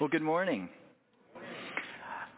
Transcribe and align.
Well, 0.00 0.08
good 0.08 0.22
morning. 0.22 0.68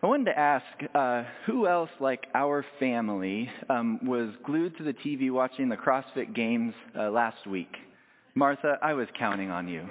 I 0.02 0.06
wanted 0.06 0.24
to 0.26 0.38
ask 0.38 0.64
uh, 0.94 1.24
who 1.44 1.66
else, 1.66 1.90
like 2.00 2.26
our 2.34 2.64
family, 2.78 3.50
um, 3.68 4.00
was 4.02 4.30
glued 4.46 4.78
to 4.78 4.82
the 4.82 4.94
TV 4.94 5.30
watching 5.30 5.68
the 5.68 5.76
CrossFit 5.76 6.34
Games 6.34 6.72
uh, 6.98 7.10
last 7.10 7.46
week? 7.46 7.68
Martha, 8.34 8.78
I 8.80 8.94
was 8.94 9.08
counting 9.18 9.50
on 9.50 9.68
you. 9.68 9.86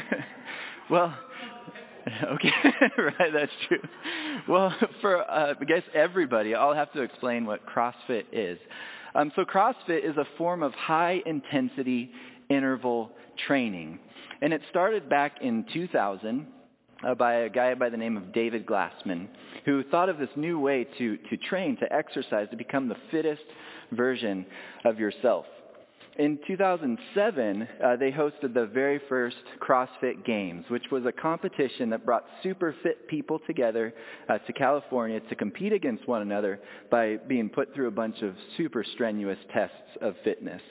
well, 0.90 1.16
okay, 2.32 2.52
right, 2.98 3.32
that's 3.32 3.52
true. 3.66 3.80
Well, 4.46 4.74
for 5.00 5.22
uh, 5.22 5.54
I 5.58 5.64
guess 5.64 5.84
everybody, 5.94 6.54
I'll 6.54 6.74
have 6.74 6.92
to 6.92 7.00
explain 7.00 7.46
what 7.46 7.64
CrossFit 7.66 8.24
is. 8.30 8.58
Um, 9.14 9.32
so 9.36 9.46
CrossFit 9.46 10.04
is 10.04 10.18
a 10.18 10.26
form 10.36 10.62
of 10.62 10.74
high 10.74 11.22
intensity 11.24 12.10
interval 12.50 13.10
training. 13.46 14.00
And 14.42 14.52
it 14.52 14.60
started 14.68 15.08
back 15.08 15.36
in 15.40 15.64
2000 15.72 16.40
uh, 16.40 16.63
by 17.14 17.34
a 17.34 17.48
guy 17.48 17.74
by 17.74 17.88
the 17.88 17.96
name 17.96 18.16
of 18.16 18.32
David 18.32 18.64
Glassman, 18.66 19.28
who 19.64 19.82
thought 19.84 20.08
of 20.08 20.18
this 20.18 20.30
new 20.36 20.58
way 20.58 20.86
to, 20.98 21.16
to 21.16 21.36
train, 21.36 21.76
to 21.78 21.92
exercise, 21.92 22.48
to 22.50 22.56
become 22.56 22.88
the 22.88 22.96
fittest 23.10 23.42
version 23.92 24.46
of 24.84 24.98
yourself. 24.98 25.44
In 26.16 26.38
2007, 26.46 27.68
uh, 27.82 27.96
they 27.96 28.12
hosted 28.12 28.54
the 28.54 28.66
very 28.66 29.00
first 29.08 29.36
CrossFit 29.60 30.24
Games, 30.24 30.64
which 30.68 30.84
was 30.92 31.04
a 31.06 31.10
competition 31.10 31.90
that 31.90 32.06
brought 32.06 32.24
super 32.40 32.72
fit 32.84 33.08
people 33.08 33.40
together 33.48 33.92
uh, 34.28 34.38
to 34.38 34.52
California 34.52 35.18
to 35.28 35.34
compete 35.34 35.72
against 35.72 36.06
one 36.06 36.22
another 36.22 36.60
by 36.88 37.16
being 37.26 37.48
put 37.48 37.74
through 37.74 37.88
a 37.88 37.90
bunch 37.90 38.22
of 38.22 38.36
super 38.56 38.84
strenuous 38.94 39.38
tests 39.52 39.98
of 40.00 40.14
fitness. 40.22 40.62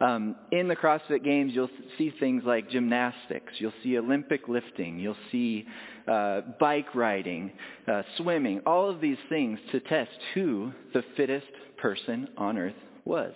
Um, 0.00 0.36
in 0.50 0.66
the 0.68 0.76
CrossFit 0.76 1.22
Games, 1.22 1.52
you'll 1.54 1.70
see 1.98 2.12
things 2.18 2.42
like 2.46 2.70
gymnastics. 2.70 3.52
You'll 3.58 3.72
see 3.82 3.98
Olympic 3.98 4.48
lifting. 4.48 4.98
You'll 4.98 5.16
see 5.30 5.66
uh, 6.08 6.40
bike 6.58 6.94
riding, 6.94 7.52
uh, 7.86 8.02
swimming, 8.16 8.60
all 8.64 8.88
of 8.88 9.00
these 9.00 9.18
things 9.28 9.58
to 9.72 9.80
test 9.80 10.10
who 10.34 10.72
the 10.94 11.04
fittest 11.16 11.46
person 11.76 12.28
on 12.38 12.56
earth 12.56 12.74
was. 13.04 13.34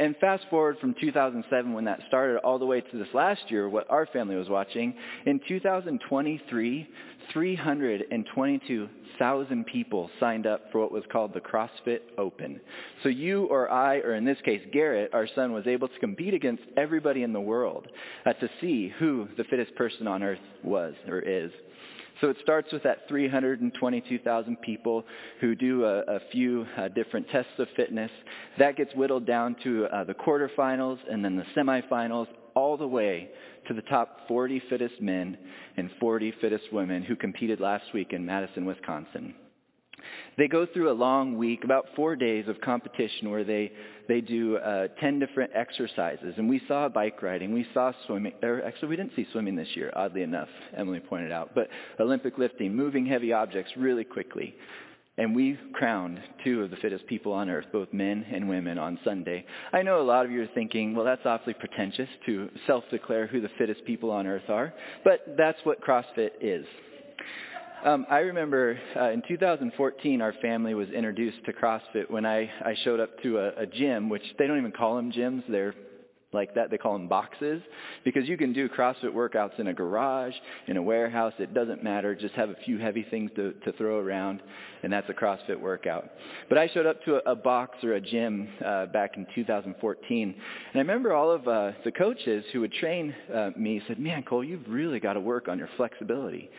And 0.00 0.16
fast 0.16 0.44
forward 0.48 0.78
from 0.80 0.94
2007 0.98 1.74
when 1.74 1.84
that 1.84 2.00
started 2.08 2.38
all 2.38 2.58
the 2.58 2.64
way 2.64 2.80
to 2.80 2.96
this 2.96 3.12
last 3.12 3.50
year, 3.50 3.68
what 3.68 3.84
our 3.90 4.06
family 4.06 4.34
was 4.34 4.48
watching, 4.48 4.94
in 5.26 5.38
2023, 5.46 6.88
322,000 7.34 9.66
people 9.66 10.10
signed 10.18 10.46
up 10.46 10.62
for 10.72 10.80
what 10.80 10.90
was 10.90 11.04
called 11.12 11.34
the 11.34 11.40
CrossFit 11.40 11.98
Open. 12.16 12.62
So 13.02 13.10
you 13.10 13.44
or 13.44 13.70
I, 13.70 13.98
or 13.98 14.14
in 14.14 14.24
this 14.24 14.38
case 14.42 14.62
Garrett, 14.72 15.12
our 15.12 15.28
son, 15.34 15.52
was 15.52 15.66
able 15.66 15.88
to 15.88 15.98
compete 15.98 16.32
against 16.32 16.62
everybody 16.78 17.22
in 17.22 17.34
the 17.34 17.40
world 17.40 17.86
uh, 18.24 18.32
to 18.32 18.48
see 18.58 18.90
who 18.98 19.28
the 19.36 19.44
fittest 19.44 19.74
person 19.74 20.08
on 20.08 20.22
earth 20.22 20.38
was 20.64 20.94
or 21.08 21.18
is. 21.18 21.52
So 22.20 22.28
it 22.28 22.36
starts 22.42 22.70
with 22.72 22.82
that 22.82 23.08
322,000 23.08 24.60
people 24.60 25.04
who 25.40 25.54
do 25.54 25.84
a, 25.84 26.00
a 26.00 26.20
few 26.30 26.66
uh, 26.76 26.88
different 26.88 27.28
tests 27.30 27.52
of 27.58 27.66
fitness. 27.76 28.10
That 28.58 28.76
gets 28.76 28.94
whittled 28.94 29.26
down 29.26 29.56
to 29.64 29.86
uh, 29.86 30.04
the 30.04 30.14
quarterfinals 30.14 30.98
and 31.10 31.24
then 31.24 31.36
the 31.36 31.44
semifinals, 31.56 32.26
all 32.54 32.76
the 32.76 32.86
way 32.86 33.30
to 33.68 33.74
the 33.74 33.82
top 33.82 34.28
40 34.28 34.62
fittest 34.68 35.00
men 35.00 35.38
and 35.76 35.90
40 36.00 36.34
fittest 36.40 36.64
women 36.72 37.02
who 37.02 37.16
competed 37.16 37.60
last 37.60 37.84
week 37.94 38.12
in 38.12 38.26
Madison, 38.26 38.66
Wisconsin. 38.66 39.34
They 40.38 40.48
go 40.48 40.66
through 40.66 40.90
a 40.90 40.94
long 40.94 41.36
week, 41.36 41.64
about 41.64 41.86
four 41.96 42.16
days 42.16 42.48
of 42.48 42.60
competition 42.60 43.30
where 43.30 43.44
they, 43.44 43.72
they 44.08 44.20
do 44.20 44.56
uh, 44.56 44.88
10 45.00 45.18
different 45.18 45.52
exercises. 45.54 46.34
And 46.36 46.48
we 46.48 46.60
saw 46.66 46.88
bike 46.88 47.22
riding, 47.22 47.52
we 47.52 47.66
saw 47.74 47.92
swimming, 48.06 48.32
or 48.42 48.62
actually 48.64 48.88
we 48.88 48.96
didn't 48.96 49.12
see 49.16 49.26
swimming 49.32 49.56
this 49.56 49.68
year, 49.74 49.92
oddly 49.94 50.22
enough, 50.22 50.48
Emily 50.76 51.00
pointed 51.00 51.32
out, 51.32 51.50
but 51.54 51.68
Olympic 51.98 52.38
lifting, 52.38 52.74
moving 52.74 53.06
heavy 53.06 53.32
objects 53.32 53.72
really 53.76 54.04
quickly. 54.04 54.54
And 55.18 55.34
we 55.36 55.58
crowned 55.74 56.18
two 56.44 56.62
of 56.62 56.70
the 56.70 56.76
fittest 56.76 57.06
people 57.06 57.32
on 57.32 57.50
earth, 57.50 57.66
both 57.72 57.92
men 57.92 58.24
and 58.32 58.48
women, 58.48 58.78
on 58.78 58.98
Sunday. 59.04 59.44
I 59.70 59.82
know 59.82 60.00
a 60.00 60.02
lot 60.02 60.24
of 60.24 60.30
you 60.30 60.42
are 60.42 60.48
thinking, 60.54 60.94
well, 60.94 61.04
that's 61.04 61.26
awfully 61.26 61.52
pretentious 61.52 62.08
to 62.24 62.48
self-declare 62.66 63.26
who 63.26 63.42
the 63.42 63.50
fittest 63.58 63.84
people 63.84 64.10
on 64.10 64.26
earth 64.26 64.48
are, 64.48 64.72
but 65.04 65.34
that's 65.36 65.58
what 65.64 65.82
CrossFit 65.82 66.30
is. 66.40 66.64
Um, 67.82 68.04
I 68.10 68.18
remember 68.18 68.78
uh, 68.94 69.10
in 69.10 69.22
2014, 69.26 70.20
our 70.20 70.34
family 70.42 70.74
was 70.74 70.90
introduced 70.90 71.42
to 71.46 71.52
CrossFit 71.54 72.10
when 72.10 72.26
I, 72.26 72.50
I 72.62 72.74
showed 72.84 73.00
up 73.00 73.22
to 73.22 73.38
a, 73.38 73.62
a 73.62 73.66
gym, 73.66 74.10
which 74.10 74.22
they 74.38 74.46
don't 74.46 74.58
even 74.58 74.72
call 74.72 74.96
them 74.96 75.10
gyms. 75.10 75.42
They're 75.48 75.74
like 76.32 76.54
that. 76.56 76.70
They 76.70 76.76
call 76.76 76.92
them 76.92 77.08
boxes 77.08 77.62
because 78.04 78.28
you 78.28 78.36
can 78.36 78.52
do 78.52 78.68
CrossFit 78.68 79.14
workouts 79.14 79.58
in 79.58 79.68
a 79.68 79.72
garage, 79.72 80.34
in 80.66 80.76
a 80.76 80.82
warehouse. 80.82 81.32
It 81.38 81.54
doesn't 81.54 81.82
matter. 81.82 82.14
Just 82.14 82.34
have 82.34 82.50
a 82.50 82.56
few 82.66 82.76
heavy 82.76 83.06
things 83.10 83.30
to, 83.36 83.52
to 83.64 83.72
throw 83.72 83.98
around, 83.98 84.42
and 84.82 84.92
that's 84.92 85.08
a 85.08 85.14
CrossFit 85.14 85.58
workout. 85.58 86.10
But 86.50 86.58
I 86.58 86.68
showed 86.68 86.84
up 86.84 87.02
to 87.06 87.16
a, 87.16 87.32
a 87.32 87.34
box 87.34 87.82
or 87.82 87.94
a 87.94 88.00
gym 88.00 88.46
uh, 88.64 88.86
back 88.86 89.16
in 89.16 89.26
2014, 89.34 90.22
and 90.28 90.34
I 90.74 90.78
remember 90.78 91.14
all 91.14 91.30
of 91.30 91.48
uh, 91.48 91.72
the 91.84 91.92
coaches 91.92 92.44
who 92.52 92.60
would 92.60 92.74
train 92.74 93.14
uh, 93.34 93.50
me 93.56 93.80
said, 93.88 93.98
"Man, 93.98 94.22
Cole, 94.22 94.44
you've 94.44 94.68
really 94.68 95.00
got 95.00 95.14
to 95.14 95.20
work 95.20 95.48
on 95.48 95.58
your 95.58 95.70
flexibility." 95.78 96.50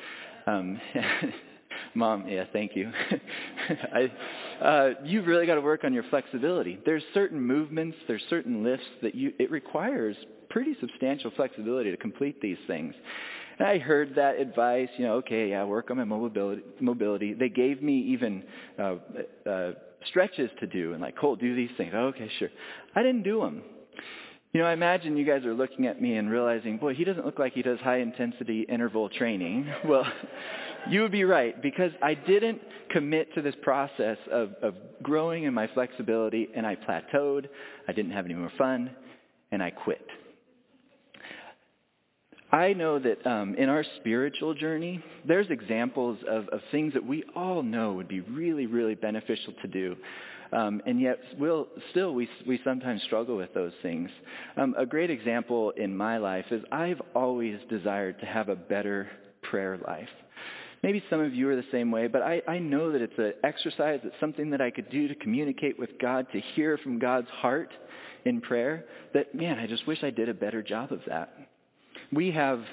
Um, 0.47 0.79
Mom, 1.95 2.27
yeah, 2.27 2.45
thank 2.53 2.75
you. 2.75 2.91
I, 3.93 4.11
uh, 4.63 4.89
you've 5.03 5.27
really 5.27 5.45
got 5.45 5.55
to 5.55 5.61
work 5.61 5.83
on 5.83 5.93
your 5.93 6.03
flexibility. 6.09 6.79
There's 6.85 7.03
certain 7.13 7.41
movements, 7.41 7.97
there's 8.07 8.23
certain 8.29 8.63
lifts 8.63 8.85
that 9.01 9.15
you, 9.15 9.33
it 9.39 9.51
requires 9.51 10.15
pretty 10.49 10.75
substantial 10.79 11.31
flexibility 11.35 11.91
to 11.91 11.97
complete 11.97 12.39
these 12.41 12.57
things. 12.67 12.93
And 13.59 13.67
I 13.67 13.77
heard 13.77 14.15
that 14.15 14.39
advice, 14.39 14.89
you 14.97 15.05
know, 15.05 15.15
okay, 15.15 15.49
yeah, 15.49 15.63
work 15.63 15.91
on 15.91 15.97
my 15.97 16.03
mobility. 16.03 16.61
mobility. 16.79 17.33
They 17.33 17.49
gave 17.49 17.81
me 17.81 17.99
even 17.99 18.43
uh, 18.79 18.95
uh, 19.49 19.71
stretches 20.09 20.49
to 20.59 20.67
do 20.67 20.93
and 20.93 21.01
like, 21.01 21.17
Cole, 21.17 21.35
do 21.35 21.55
these 21.55 21.69
things. 21.77 21.91
Oh, 21.95 22.07
okay, 22.07 22.29
sure. 22.39 22.49
I 22.95 23.03
didn't 23.03 23.23
do 23.23 23.41
them. 23.41 23.61
You 24.53 24.59
know, 24.59 24.67
I 24.67 24.73
imagine 24.73 25.15
you 25.15 25.25
guys 25.25 25.45
are 25.45 25.53
looking 25.53 25.87
at 25.87 26.01
me 26.01 26.17
and 26.17 26.29
realizing, 26.29 26.75
boy, 26.75 26.93
he 26.93 27.05
doesn't 27.05 27.25
look 27.25 27.39
like 27.39 27.53
he 27.53 27.61
does 27.61 27.79
high 27.79 27.99
intensity 27.99 28.61
interval 28.63 29.09
training. 29.09 29.71
Well, 29.85 30.05
you 30.89 31.01
would 31.03 31.11
be 31.11 31.25
right 31.25 31.61
because 31.61 31.91
I 32.01 32.15
didn't 32.15 32.59
commit 32.89 33.33
to 33.35 33.41
this 33.41 33.55
process 33.61 34.17
of, 34.31 34.53
of 34.61 34.73
growing 35.03 35.43
in 35.43 35.53
my 35.53 35.67
flexibility 35.67 36.49
and 36.55 36.65
I 36.65 36.75
plateaued. 36.75 37.47
I 37.87 37.93
didn't 37.93 38.11
have 38.11 38.25
any 38.25 38.33
more 38.33 38.51
fun 38.57 38.89
and 39.51 39.61
I 39.61 39.69
quit. 39.69 40.05
I 42.51 42.73
know 42.73 42.99
that 42.99 43.25
um, 43.25 43.55
in 43.55 43.69
our 43.69 43.85
spiritual 43.97 44.53
journey, 44.53 45.01
there's 45.25 45.49
examples 45.49 46.17
of, 46.27 46.47
of 46.49 46.59
things 46.71 46.93
that 46.93 47.05
we 47.05 47.23
all 47.35 47.63
know 47.63 47.93
would 47.93 48.09
be 48.09 48.21
really, 48.21 48.65
really 48.65 48.95
beneficial 48.95 49.53
to 49.61 49.67
do. 49.67 49.95
Um, 50.51 50.81
and 50.85 50.99
yet, 50.99 51.17
we'll, 51.39 51.67
still, 51.91 52.13
we, 52.13 52.27
we 52.45 52.59
sometimes 52.63 53.01
struggle 53.03 53.37
with 53.37 53.53
those 53.53 53.71
things. 53.81 54.09
Um, 54.57 54.75
a 54.77 54.85
great 54.85 55.09
example 55.09 55.71
in 55.71 55.95
my 55.95 56.17
life 56.17 56.45
is 56.51 56.61
I've 56.71 57.01
always 57.15 57.57
desired 57.69 58.19
to 58.19 58.25
have 58.25 58.49
a 58.49 58.55
better 58.55 59.09
prayer 59.41 59.79
life. 59.87 60.09
Maybe 60.83 61.03
some 61.09 61.21
of 61.21 61.33
you 61.33 61.47
are 61.49 61.55
the 61.55 61.63
same 61.71 61.91
way, 61.91 62.07
but 62.07 62.21
I, 62.23 62.41
I 62.47 62.57
know 62.57 62.91
that 62.91 63.01
it's 63.01 63.17
an 63.17 63.33
exercise, 63.43 63.99
it's 64.03 64.15
something 64.19 64.49
that 64.49 64.61
I 64.61 64.71
could 64.71 64.89
do 64.89 65.07
to 65.07 65.15
communicate 65.15 65.77
with 65.79 65.91
God, 65.99 66.25
to 66.33 66.39
hear 66.39 66.77
from 66.79 66.97
God's 66.97 67.29
heart 67.29 67.71
in 68.25 68.41
prayer, 68.41 68.85
that, 69.13 69.33
man, 69.35 69.59
I 69.59 69.67
just 69.67 69.85
wish 69.87 70.03
I 70.03 70.09
did 70.09 70.27
a 70.27 70.33
better 70.33 70.61
job 70.63 70.91
of 70.91 71.01
that. 71.07 71.33
We 72.11 72.31
have 72.31 72.63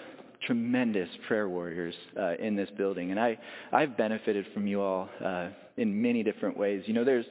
tremendous 0.49 1.11
prayer 1.29 1.47
warriors 1.47 1.95
uh, 2.19 2.35
in 2.39 2.57
this 2.57 2.71
building, 2.79 3.11
and 3.11 3.21
I, 3.21 3.39
I've 3.71 3.97
benefited 3.99 4.47
from 4.55 4.67
you 4.67 4.81
all 4.81 5.09
uh, 5.23 5.51
in 5.77 6.01
many 6.01 6.23
different 6.23 6.57
ways. 6.57 6.83
You 6.87 6.95
know, 6.95 7.05
there's 7.05 7.27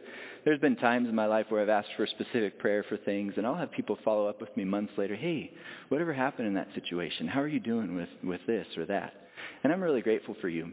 there's 0.45 0.59
been 0.59 0.75
times 0.75 1.09
in 1.09 1.15
my 1.15 1.25
life 1.25 1.47
where 1.49 1.61
I've 1.61 1.67
asked 1.67 1.89
for 1.97 2.05
specific 2.05 2.59
prayer 2.59 2.85
for 2.87 2.95
things, 2.95 3.33
and 3.35 3.45
I'll 3.45 3.55
have 3.55 3.71
people 3.71 3.97
follow 4.05 4.27
up 4.27 4.39
with 4.39 4.55
me 4.55 4.63
months 4.63 4.93
later. 4.97 5.15
Hey, 5.15 5.51
whatever 5.89 6.13
happened 6.13 6.47
in 6.47 6.53
that 6.53 6.67
situation? 6.75 7.27
How 7.27 7.41
are 7.41 7.47
you 7.47 7.59
doing 7.59 7.95
with 7.95 8.09
with 8.23 8.41
this 8.45 8.67
or 8.77 8.85
that? 8.85 9.13
And 9.63 9.73
I'm 9.73 9.81
really 9.81 10.01
grateful 10.01 10.35
for 10.39 10.47
you. 10.47 10.71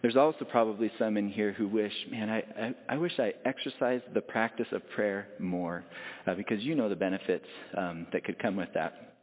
There's 0.00 0.16
also 0.16 0.44
probably 0.44 0.92
some 0.96 1.16
in 1.16 1.28
here 1.28 1.52
who 1.52 1.66
wish, 1.68 1.92
man, 2.10 2.30
I, 2.30 2.38
I, 2.38 2.74
I 2.88 2.96
wish 2.96 3.12
I 3.18 3.34
exercised 3.44 4.04
the 4.14 4.20
practice 4.20 4.66
of 4.72 4.88
prayer 4.90 5.26
more 5.38 5.84
uh, 6.26 6.34
because 6.34 6.62
you 6.62 6.74
know 6.74 6.88
the 6.88 6.96
benefits 6.96 7.46
um, 7.76 8.06
that 8.12 8.24
could 8.24 8.38
come 8.38 8.56
with 8.56 8.70
that. 8.74 9.14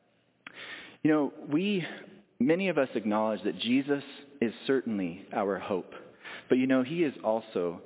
You 1.03 1.11
know, 1.11 1.33
we, 1.51 1.85
many 2.39 2.69
of 2.69 2.77
us 2.77 2.89
acknowledge 2.95 3.43
that 3.43 3.59
Jesus 3.59 4.03
is 4.41 4.53
certainly 4.65 5.25
our 5.33 5.59
hope. 5.59 5.93
But 6.49 6.57
you 6.57 6.67
know, 6.67 6.83
he 6.83 7.03
is 7.03 7.13
also 7.23 7.81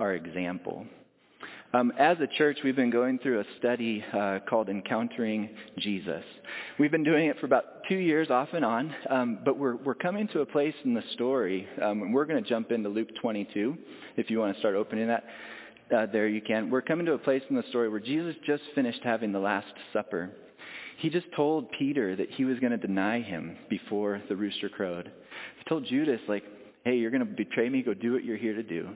our 0.00 0.14
example. 0.14 0.86
Um, 1.74 1.92
as 1.98 2.16
a 2.20 2.26
church, 2.38 2.58
we've 2.64 2.76
been 2.76 2.90
going 2.90 3.18
through 3.18 3.40
a 3.40 3.44
study 3.58 4.02
uh, 4.14 4.38
called 4.48 4.68
Encountering 4.68 5.50
Jesus. 5.78 6.22
We've 6.78 6.92
been 6.92 7.04
doing 7.04 7.26
it 7.26 7.38
for 7.40 7.46
about 7.46 7.64
two 7.88 7.96
years 7.96 8.30
off 8.30 8.48
and 8.52 8.64
on, 8.64 8.94
um, 9.10 9.38
but 9.44 9.58
we're, 9.58 9.76
we're 9.76 9.94
coming 9.94 10.28
to 10.28 10.40
a 10.40 10.46
place 10.46 10.74
in 10.84 10.94
the 10.94 11.02
story, 11.12 11.66
um, 11.82 12.02
and 12.02 12.14
we're 12.14 12.24
going 12.24 12.42
to 12.42 12.48
jump 12.48 12.70
into 12.70 12.88
Luke 12.88 13.08
22. 13.20 13.76
If 14.16 14.30
you 14.30 14.38
want 14.38 14.54
to 14.54 14.60
start 14.60 14.76
opening 14.76 15.08
that, 15.08 15.24
uh, 15.94 16.06
there 16.06 16.28
you 16.28 16.40
can. 16.40 16.70
We're 16.70 16.82
coming 16.82 17.04
to 17.06 17.12
a 17.12 17.18
place 17.18 17.42
in 17.50 17.56
the 17.56 17.64
story 17.68 17.88
where 17.88 18.00
Jesus 18.00 18.36
just 18.46 18.62
finished 18.74 19.00
having 19.02 19.32
the 19.32 19.40
Last 19.40 19.72
Supper. 19.92 20.30
He 20.98 21.10
just 21.10 21.26
told 21.36 21.70
Peter 21.72 22.16
that 22.16 22.30
he 22.30 22.44
was 22.44 22.58
going 22.58 22.72
to 22.72 22.78
deny 22.78 23.20
him 23.20 23.56
before 23.68 24.22
the 24.28 24.36
rooster 24.36 24.68
crowed. 24.68 25.10
He 25.58 25.68
told 25.68 25.84
Judas, 25.86 26.20
like, 26.28 26.44
hey, 26.84 26.96
you're 26.96 27.10
going 27.10 27.26
to 27.26 27.26
betray 27.26 27.68
me, 27.68 27.82
go 27.82 27.94
do 27.94 28.12
what 28.12 28.24
you're 28.24 28.36
here 28.36 28.54
to 28.54 28.62
do. 28.62 28.88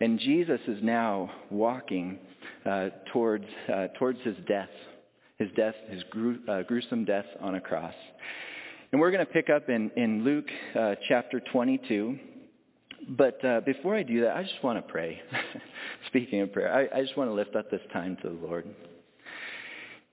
And 0.00 0.18
Jesus 0.18 0.60
is 0.68 0.78
now 0.82 1.30
walking 1.50 2.18
uh, 2.64 2.90
towards, 3.12 3.46
uh, 3.72 3.88
towards 3.98 4.20
his 4.22 4.36
death, 4.46 4.68
his 5.38 5.48
death, 5.56 5.74
his 5.88 6.02
gru- 6.10 6.40
uh, 6.48 6.62
gruesome 6.62 7.04
death 7.04 7.26
on 7.40 7.56
a 7.56 7.60
cross. 7.60 7.94
And 8.92 9.00
we're 9.00 9.10
going 9.10 9.24
to 9.24 9.32
pick 9.32 9.50
up 9.50 9.68
in, 9.68 9.90
in 9.96 10.22
Luke 10.22 10.48
uh, 10.78 10.94
chapter 11.08 11.40
22. 11.40 12.18
But 13.08 13.44
uh, 13.44 13.60
before 13.62 13.96
I 13.96 14.04
do 14.04 14.20
that, 14.20 14.36
I 14.36 14.42
just 14.42 14.62
want 14.62 14.78
to 14.78 14.92
pray. 14.92 15.20
Speaking 16.06 16.40
of 16.42 16.52
prayer, 16.52 16.72
I, 16.72 16.98
I 16.98 17.02
just 17.02 17.16
want 17.16 17.30
to 17.30 17.34
lift 17.34 17.56
up 17.56 17.70
this 17.70 17.80
time 17.92 18.16
to 18.22 18.28
the 18.28 18.46
Lord. 18.46 18.66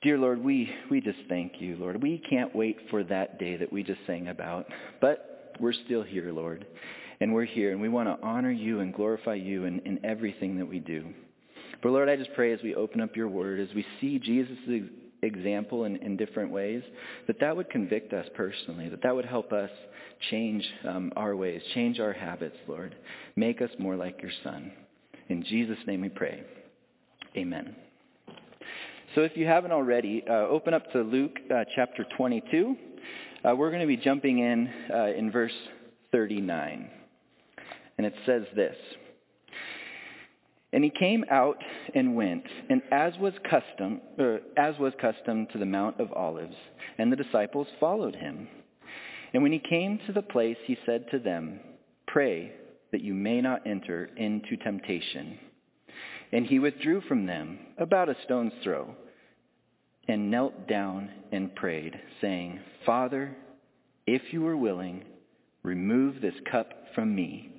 Dear 0.01 0.17
Lord, 0.17 0.41
we, 0.41 0.69
we 0.89 1.01
just 1.01 1.19
thank 1.27 1.59
you, 1.59 1.75
Lord. 1.75 2.01
We 2.01 2.19
can't 2.29 2.55
wait 2.55 2.77
for 2.89 3.03
that 3.03 3.37
day 3.37 3.57
that 3.57 3.71
we 3.71 3.83
just 3.83 3.99
sang 4.07 4.29
about. 4.29 4.65
But 5.01 5.55
we're 5.59 5.73
still 5.73 6.03
here, 6.03 6.31
Lord. 6.31 6.65
And 7.19 7.33
we're 7.33 7.45
here, 7.45 7.73
and 7.73 7.81
we 7.81 7.89
want 7.89 8.07
to 8.07 8.25
honor 8.25 8.51
you 8.51 8.79
and 8.79 8.93
glorify 8.93 9.33
you 9.33 9.65
in, 9.65 9.79
in 9.79 9.99
everything 10.05 10.57
that 10.57 10.65
we 10.65 10.79
do. 10.79 11.05
But 11.83 11.91
Lord, 11.91 12.07
I 12.07 12.15
just 12.15 12.33
pray 12.33 12.53
as 12.53 12.61
we 12.63 12.75
open 12.75 13.01
up 13.01 13.17
your 13.17 13.27
word, 13.27 13.59
as 13.59 13.75
we 13.75 13.85
see 13.99 14.19
Jesus' 14.19 14.57
example 15.21 15.83
in, 15.83 15.97
in 15.97 16.15
different 16.15 16.51
ways, 16.51 16.81
that 17.27 17.41
that 17.41 17.57
would 17.57 17.69
convict 17.69 18.13
us 18.13 18.25
personally, 18.35 18.87
that 18.87 19.03
that 19.03 19.13
would 19.13 19.25
help 19.25 19.51
us 19.51 19.69
change 20.31 20.65
um, 20.87 21.11
our 21.17 21.35
ways, 21.35 21.61
change 21.73 21.99
our 21.99 22.13
habits, 22.13 22.55
Lord. 22.69 22.95
Make 23.35 23.61
us 23.61 23.69
more 23.79 23.97
like 23.97 24.21
your 24.21 24.31
Son. 24.45 24.71
In 25.27 25.43
Jesus' 25.43 25.77
name 25.85 25.99
we 25.99 26.09
pray. 26.09 26.43
Amen. 27.35 27.75
So 29.15 29.21
if 29.21 29.35
you 29.35 29.47
haven't 29.47 29.71
already, 29.71 30.23
uh, 30.29 30.47
open 30.49 30.75
up 30.75 30.91
to 30.91 31.01
Luke 31.01 31.35
uh, 31.49 31.63
chapter 31.75 32.05
22. 32.15 32.75
Uh, 33.43 33.55
we're 33.55 33.71
going 33.71 33.81
to 33.81 33.87
be 33.87 33.97
jumping 33.97 34.37
in 34.37 34.69
uh, 34.93 35.07
in 35.17 35.31
verse 35.31 35.53
39. 36.11 36.87
And 37.97 38.05
it 38.05 38.13
says 38.27 38.43
this. 38.55 38.75
And 40.71 40.83
he 40.83 40.91
came 40.91 41.25
out 41.31 41.57
and 41.95 42.15
went, 42.15 42.43
and 42.69 42.83
as 42.91 43.13
was 43.19 43.33
custom, 43.49 44.01
as 44.55 44.77
was 44.77 44.93
custom 45.01 45.47
to 45.53 45.57
the 45.57 45.65
Mount 45.65 45.99
of 45.99 46.13
Olives, 46.13 46.55
and 46.99 47.11
the 47.11 47.15
disciples 47.15 47.67
followed 47.79 48.15
him. 48.15 48.47
And 49.33 49.41
when 49.41 49.51
he 49.51 49.61
came 49.67 49.99
to 50.05 50.13
the 50.13 50.21
place, 50.21 50.57
he 50.65 50.77
said 50.85 51.05
to 51.09 51.17
them, 51.17 51.59
Pray 52.05 52.51
that 52.91 53.01
you 53.01 53.15
may 53.15 53.41
not 53.41 53.65
enter 53.65 54.11
into 54.17 54.55
temptation. 54.57 55.39
And 56.31 56.45
he 56.45 56.59
withdrew 56.59 57.01
from 57.01 57.25
them 57.25 57.59
about 57.77 58.09
a 58.09 58.15
stone's 58.25 58.53
throw, 58.63 58.95
and 60.07 60.31
knelt 60.31 60.67
down 60.67 61.09
and 61.31 61.55
prayed, 61.55 61.99
saying, 62.21 62.59
Father, 62.85 63.35
if 64.05 64.21
you 64.31 64.45
are 64.47 64.57
willing, 64.57 65.03
remove 65.63 66.21
this 66.21 66.35
cup 66.51 66.71
from 66.95 67.13
me. 67.15 67.51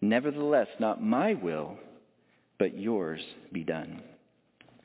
Nevertheless, 0.00 0.68
not 0.80 1.02
my 1.02 1.34
will, 1.34 1.76
but 2.58 2.78
yours 2.78 3.20
be 3.52 3.62
done. 3.62 4.02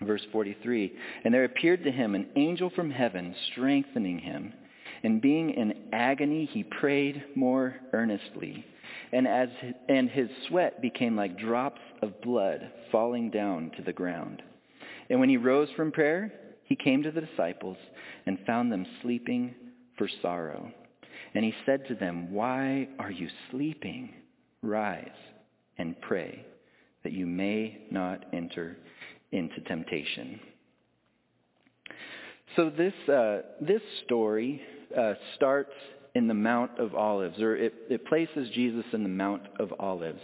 Verse 0.01 0.21
43, 0.31 0.93
And 1.23 1.33
there 1.33 1.43
appeared 1.43 1.83
to 1.83 1.91
him 1.91 2.13
an 2.13 2.27
angel 2.35 2.69
from 2.75 2.91
heaven, 2.91 3.35
strengthening 3.51 4.19
him. 4.19 4.53
And 5.03 5.21
being 5.21 5.51
in 5.51 5.73
agony, 5.91 6.45
he 6.45 6.63
prayed 6.63 7.23
more 7.35 7.75
earnestly. 7.93 8.63
And, 9.11 9.27
as, 9.27 9.49
and 9.87 10.09
his 10.09 10.29
sweat 10.47 10.81
became 10.81 11.15
like 11.15 11.37
drops 11.37 11.81
of 12.01 12.21
blood 12.21 12.71
falling 12.91 13.29
down 13.29 13.71
to 13.77 13.83
the 13.83 13.93
ground. 13.93 14.41
And 15.09 15.19
when 15.19 15.29
he 15.29 15.37
rose 15.37 15.69
from 15.75 15.91
prayer, 15.91 16.33
he 16.65 16.75
came 16.75 17.03
to 17.03 17.11
the 17.11 17.21
disciples 17.21 17.77
and 18.25 18.37
found 18.45 18.71
them 18.71 18.85
sleeping 19.01 19.55
for 19.97 20.09
sorrow. 20.21 20.71
And 21.33 21.45
he 21.45 21.53
said 21.65 21.87
to 21.87 21.95
them, 21.95 22.33
Why 22.33 22.89
are 22.99 23.11
you 23.11 23.29
sleeping? 23.51 24.13
Rise 24.61 25.07
and 25.77 25.99
pray 26.01 26.45
that 27.03 27.13
you 27.13 27.25
may 27.25 27.85
not 27.91 28.25
enter 28.33 28.77
into 29.31 29.61
temptation. 29.61 30.39
So 32.55 32.69
this, 32.69 32.93
uh, 33.07 33.41
this 33.61 33.81
story 34.05 34.61
uh, 34.97 35.13
starts 35.35 35.73
in 36.17 36.27
the 36.27 36.33
Mount 36.33 36.71
of 36.79 36.95
Olives, 36.95 37.39
or 37.39 37.55
it, 37.55 37.73
it 37.89 38.05
places 38.07 38.49
Jesus 38.55 38.85
in 38.91 39.03
the 39.03 39.09
Mount 39.09 39.43
of 39.59 39.71
Olives. 39.79 40.21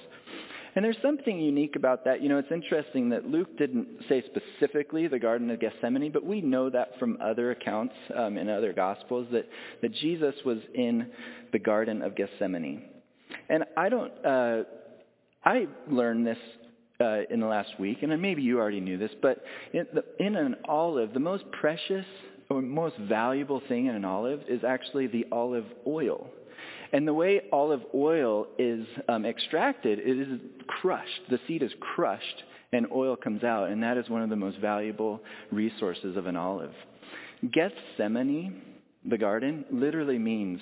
And 0.76 0.84
there's 0.84 0.98
something 1.04 1.40
unique 1.40 1.76
about 1.76 2.04
that. 2.06 2.24
You 2.24 2.30
know, 2.30 2.40
it's 2.40 2.52
interesting 2.52 3.10
that 3.10 3.28
Luke 3.28 3.60
didn't 3.60 3.88
say 4.10 4.24
specifically 4.26 5.08
the 5.08 5.20
Garden 5.20 5.52
of 5.52 5.60
Gethsemane, 5.60 6.12
but 6.12 6.26
we 6.26 6.42
know 6.42 6.72
that 6.72 6.98
from 6.98 7.20
other 7.24 7.52
accounts 7.52 7.94
um, 8.18 8.40
in 8.40 8.50
other 8.50 8.74
Gospels 8.74 9.28
that, 9.32 9.48
that 9.84 9.94
Jesus 9.94 10.34
was 10.44 10.58
in 10.74 11.12
the 11.52 11.60
Garden 11.60 12.02
of 12.02 12.16
Gethsemane. 12.16 12.82
And 13.50 13.66
I 13.78 13.90
don't, 13.90 14.14
uh, 14.26 14.64
I 15.46 15.68
learned 15.88 16.26
this 16.26 16.40
uh, 17.00 17.22
in 17.30 17.40
the 17.40 17.46
last 17.46 17.80
week, 17.80 18.00
and 18.02 18.20
maybe 18.20 18.42
you 18.42 18.58
already 18.60 18.80
knew 18.80 18.98
this, 18.98 19.12
but 19.22 19.44
in, 19.74 19.86
the, 19.94 20.04
in 20.20 20.36
an 20.36 20.56
olive, 20.66 21.14
the 21.14 21.20
most 21.20 21.44
precious 21.52 22.06
most 22.50 22.98
valuable 22.98 23.62
thing 23.68 23.88
in 23.88 23.96
an 23.96 24.06
olive 24.06 24.42
is 24.48 24.64
actually 24.64 25.08
the 25.08 25.26
olive 25.32 25.66
oil. 25.88 26.28
And 26.92 27.08
the 27.08 27.14
way 27.14 27.42
olive 27.52 27.82
oil 27.96 28.48
is 28.60 28.86
um, 29.10 29.26
extracted, 29.26 30.00
it 30.00 30.20
is 30.20 30.40
crushed. 30.68 31.22
The 31.30 31.40
seed 31.48 31.64
is 31.64 31.72
crushed 31.80 32.44
and 32.74 32.88
oil 32.92 33.16
comes 33.16 33.44
out, 33.44 33.70
and 33.70 33.82
that 33.84 33.98
is 33.98 34.10
one 34.10 34.22
of 34.22 34.30
the 34.30 34.36
most 34.36 34.58
valuable 34.60 35.22
resources 35.52 36.18
of 36.18 36.26
an 36.26 36.36
olive. 36.36 36.74
Gethsemane, 37.52 38.62
the 39.06 39.18
garden, 39.18 39.66
literally 39.72 40.18
means 40.18 40.60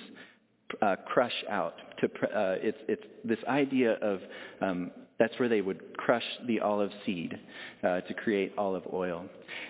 uh, 0.82 0.96
crush 1.06 1.44
out. 1.50 1.76
To, 2.00 2.08
uh, 2.08 2.56
it's, 2.62 2.78
it's 2.88 3.04
this 3.24 3.40
idea 3.48 3.94
of 3.94 4.20
um, 4.62 4.92
that's 5.20 5.38
where 5.40 5.50
they 5.50 5.62
would 5.62 5.91
crush 6.06 6.24
the 6.48 6.60
olive 6.60 6.92
seed 7.06 7.38
uh, 7.84 8.02
to 8.02 8.14
create 8.14 8.54
olive 8.58 8.84
oil. 8.92 9.26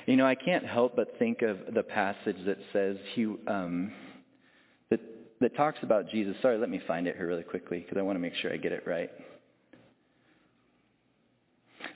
You 0.06 0.16
know, 0.16 0.25
I 0.25 0.36
can't 0.36 0.66
help 0.66 0.95
but 0.95 1.18
think 1.19 1.42
of 1.42 1.57
the 1.74 1.83
passage 1.83 2.38
that 2.45 2.57
says 2.72 2.98
he 3.13 3.25
um, 3.48 3.92
that 4.89 5.00
that 5.39 5.56
talks 5.56 5.80
about 5.83 6.10
Jesus. 6.10 6.36
Sorry, 6.42 6.57
let 6.57 6.69
me 6.69 6.81
find 6.88 7.07
it 7.07 7.16
here 7.18 7.28
really 7.28 7.44
quickly 7.44 7.80
because 7.80 7.98
I 7.98 8.01
want 8.01 8.16
to 8.16 8.22
make 8.22 8.36
sure 8.36 8.54
I 8.54 8.57
get 8.57 8.72
it 8.72 8.83
right. 8.86 9.10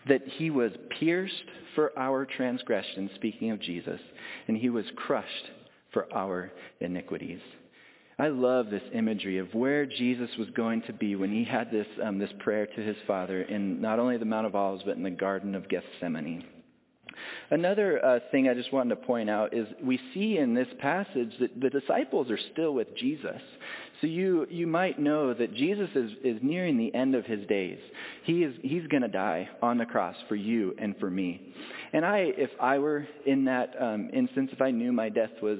That 0.08 0.22
he 0.38 0.50
was 0.50 0.72
pierced 1.00 1.34
for 1.74 1.92
our 1.98 2.26
transgressions, 2.26 3.12
speaking 3.16 3.52
of 3.52 3.60
Jesus, 3.60 4.00
and 4.48 4.58
he 4.58 4.70
was 4.70 4.86
crushed 4.96 5.50
for 5.92 6.08
our 6.14 6.52
iniquities. 6.80 7.40
I 8.18 8.30
love 8.30 8.70
this 8.70 8.84
imagery 8.94 9.40
of 9.40 9.54
where 9.54 9.86
Jesus 9.86 10.30
was 10.38 10.48
going 10.56 10.84
to 10.84 10.94
be 10.94 11.16
when 11.16 11.31
he 11.31 11.44
had 11.44 11.69
this, 11.69 11.88
um, 12.02 12.18
this 12.18 12.30
prayer 12.40 12.66
to 12.66 12.81
his 12.81 12.95
Father 13.06 13.42
in 13.42 13.81
not 13.81 14.00
only 14.00 14.18
the 14.18 14.26
Mount 14.26 14.48
of 14.48 14.56
Olives, 14.56 14.84
but 14.86 14.95
in 14.95 15.04
the 15.04 15.10
Garden 15.10 15.54
of 15.54 15.68
Gethsemane. 15.68 16.45
Another 17.52 18.04
uh, 18.04 18.19
thing 18.31 18.48
I 18.48 18.54
just 18.54 18.74
wanted 18.74 18.90
to 18.95 19.06
point 19.06 19.30
out 19.30 19.54
is 19.54 19.68
we 19.81 20.00
see 20.14 20.38
in 20.38 20.54
this 20.54 20.68
passage 20.80 21.31
that 21.40 21.60
the 21.60 21.69
disciples 21.69 22.31
are 22.31 22.40
still 22.54 22.74
with 22.74 22.95
Jesus. 22.95 23.42
So 24.02 24.07
you, 24.07 24.48
you 24.50 24.68
might 24.68 25.00
know 25.00 25.34
that 25.34 25.54
Jesus 25.54 25.90
is, 25.95 26.12
is 26.24 26.40
nearing 26.42 26.78
the 26.78 26.94
end 26.94 27.16
of 27.16 27.26
his 27.26 27.45
days. 27.48 27.80
He 28.24 28.44
is, 28.44 28.56
he's 28.62 28.88
going 28.88 29.04
to 29.04 29.07
die 29.10 29.50
on 29.62 29.78
the 29.78 29.86
cross 29.86 30.16
for 30.28 30.36
you 30.36 30.74
and 30.78 30.95
for 31.00 31.10
me. 31.10 31.54
And 31.94 32.06
I, 32.06 32.31
if 32.38 32.50
I 32.60 32.80
were 32.80 33.07
in 33.26 33.45
that 33.45 33.74
um, 33.80 34.10
instance, 34.14 34.50
if 34.52 34.62
I 34.62 34.72
knew 34.72 34.92
my 34.92 35.10
death 35.10 35.31
was 35.42 35.60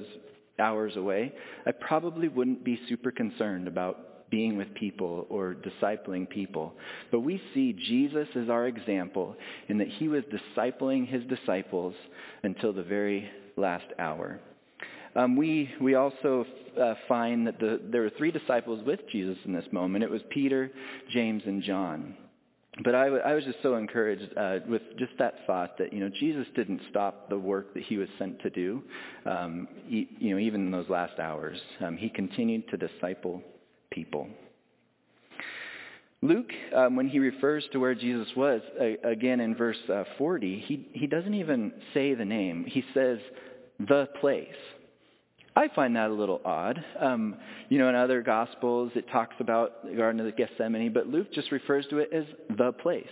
hours 0.58 0.96
away, 0.96 1.32
I 1.66 1.72
probably 1.72 2.28
wouldn't 2.28 2.64
be 2.64 2.78
super 2.88 3.10
concerned 3.10 3.68
about 3.68 4.30
being 4.30 4.56
with 4.56 4.72
people 4.74 5.26
or 5.28 5.54
discipling 5.54 6.28
people. 6.28 6.74
But 7.10 7.20
we 7.20 7.40
see 7.54 7.72
Jesus 7.72 8.28
as 8.34 8.48
our 8.48 8.66
example 8.66 9.36
in 9.68 9.78
that 9.78 9.88
he 9.88 10.08
was 10.08 10.24
discipling 10.24 11.06
his 11.06 11.22
disciples 11.24 11.94
until 12.42 12.72
the 12.72 12.82
very 12.82 13.30
last 13.56 13.86
hour. 13.98 14.40
Um, 15.14 15.36
we, 15.36 15.70
we 15.80 15.94
also 15.94 16.44
uh, 16.80 16.94
find 17.08 17.46
that 17.46 17.58
the, 17.58 17.80
there 17.90 18.02
were 18.02 18.10
three 18.18 18.30
disciples 18.30 18.84
with 18.84 19.00
Jesus 19.10 19.38
in 19.44 19.54
this 19.54 19.64
moment. 19.72 20.04
It 20.04 20.10
was 20.10 20.20
Peter, 20.28 20.70
James, 21.10 21.42
and 21.46 21.62
John 21.62 22.16
but 22.84 22.94
I, 22.94 23.04
w- 23.04 23.22
I 23.22 23.32
was 23.32 23.44
just 23.44 23.58
so 23.62 23.76
encouraged 23.76 24.36
uh, 24.36 24.58
with 24.68 24.82
just 24.98 25.12
that 25.18 25.34
thought 25.46 25.78
that 25.78 25.92
you 25.92 26.00
know 26.00 26.10
Jesus 26.20 26.46
didn't 26.54 26.80
stop 26.90 27.28
the 27.30 27.38
work 27.38 27.72
that 27.74 27.82
he 27.82 27.96
was 27.96 28.08
sent 28.18 28.40
to 28.42 28.50
do. 28.50 28.82
Um, 29.24 29.68
he, 29.86 30.08
you 30.18 30.32
know, 30.32 30.38
even 30.38 30.66
in 30.66 30.70
those 30.70 30.88
last 30.88 31.18
hours, 31.18 31.58
um, 31.80 31.96
he 31.96 32.08
continued 32.08 32.68
to 32.68 32.76
disciple 32.76 33.42
people. 33.90 34.28
Luke, 36.22 36.50
um, 36.74 36.96
when 36.96 37.08
he 37.08 37.18
refers 37.18 37.64
to 37.72 37.78
where 37.78 37.94
Jesus 37.94 38.28
was, 38.36 38.60
uh, 38.80 39.08
again 39.08 39.40
in 39.40 39.54
verse 39.54 39.76
uh, 39.92 40.04
40, 40.18 40.64
he, 40.66 40.88
he 40.92 41.06
doesn't 41.06 41.34
even 41.34 41.72
say 41.94 42.14
the 42.14 42.24
name. 42.24 42.64
He 42.66 42.82
says 42.94 43.18
the 43.78 44.08
place. 44.20 44.48
I 45.56 45.68
find 45.74 45.96
that 45.96 46.10
a 46.10 46.12
little 46.12 46.42
odd. 46.44 46.84
Um, 47.00 47.36
you 47.70 47.78
know, 47.78 47.88
in 47.88 47.94
other 47.94 48.20
Gospels, 48.20 48.92
it 48.94 49.08
talks 49.10 49.34
about 49.40 49.86
the 49.86 49.96
Garden 49.96 50.20
of 50.20 50.36
Gethsemane, 50.36 50.92
but 50.92 51.06
Luke 51.06 51.32
just 51.32 51.50
refers 51.50 51.86
to 51.88 51.98
it 51.98 52.10
as 52.12 52.24
the 52.58 52.72
place. 52.72 53.06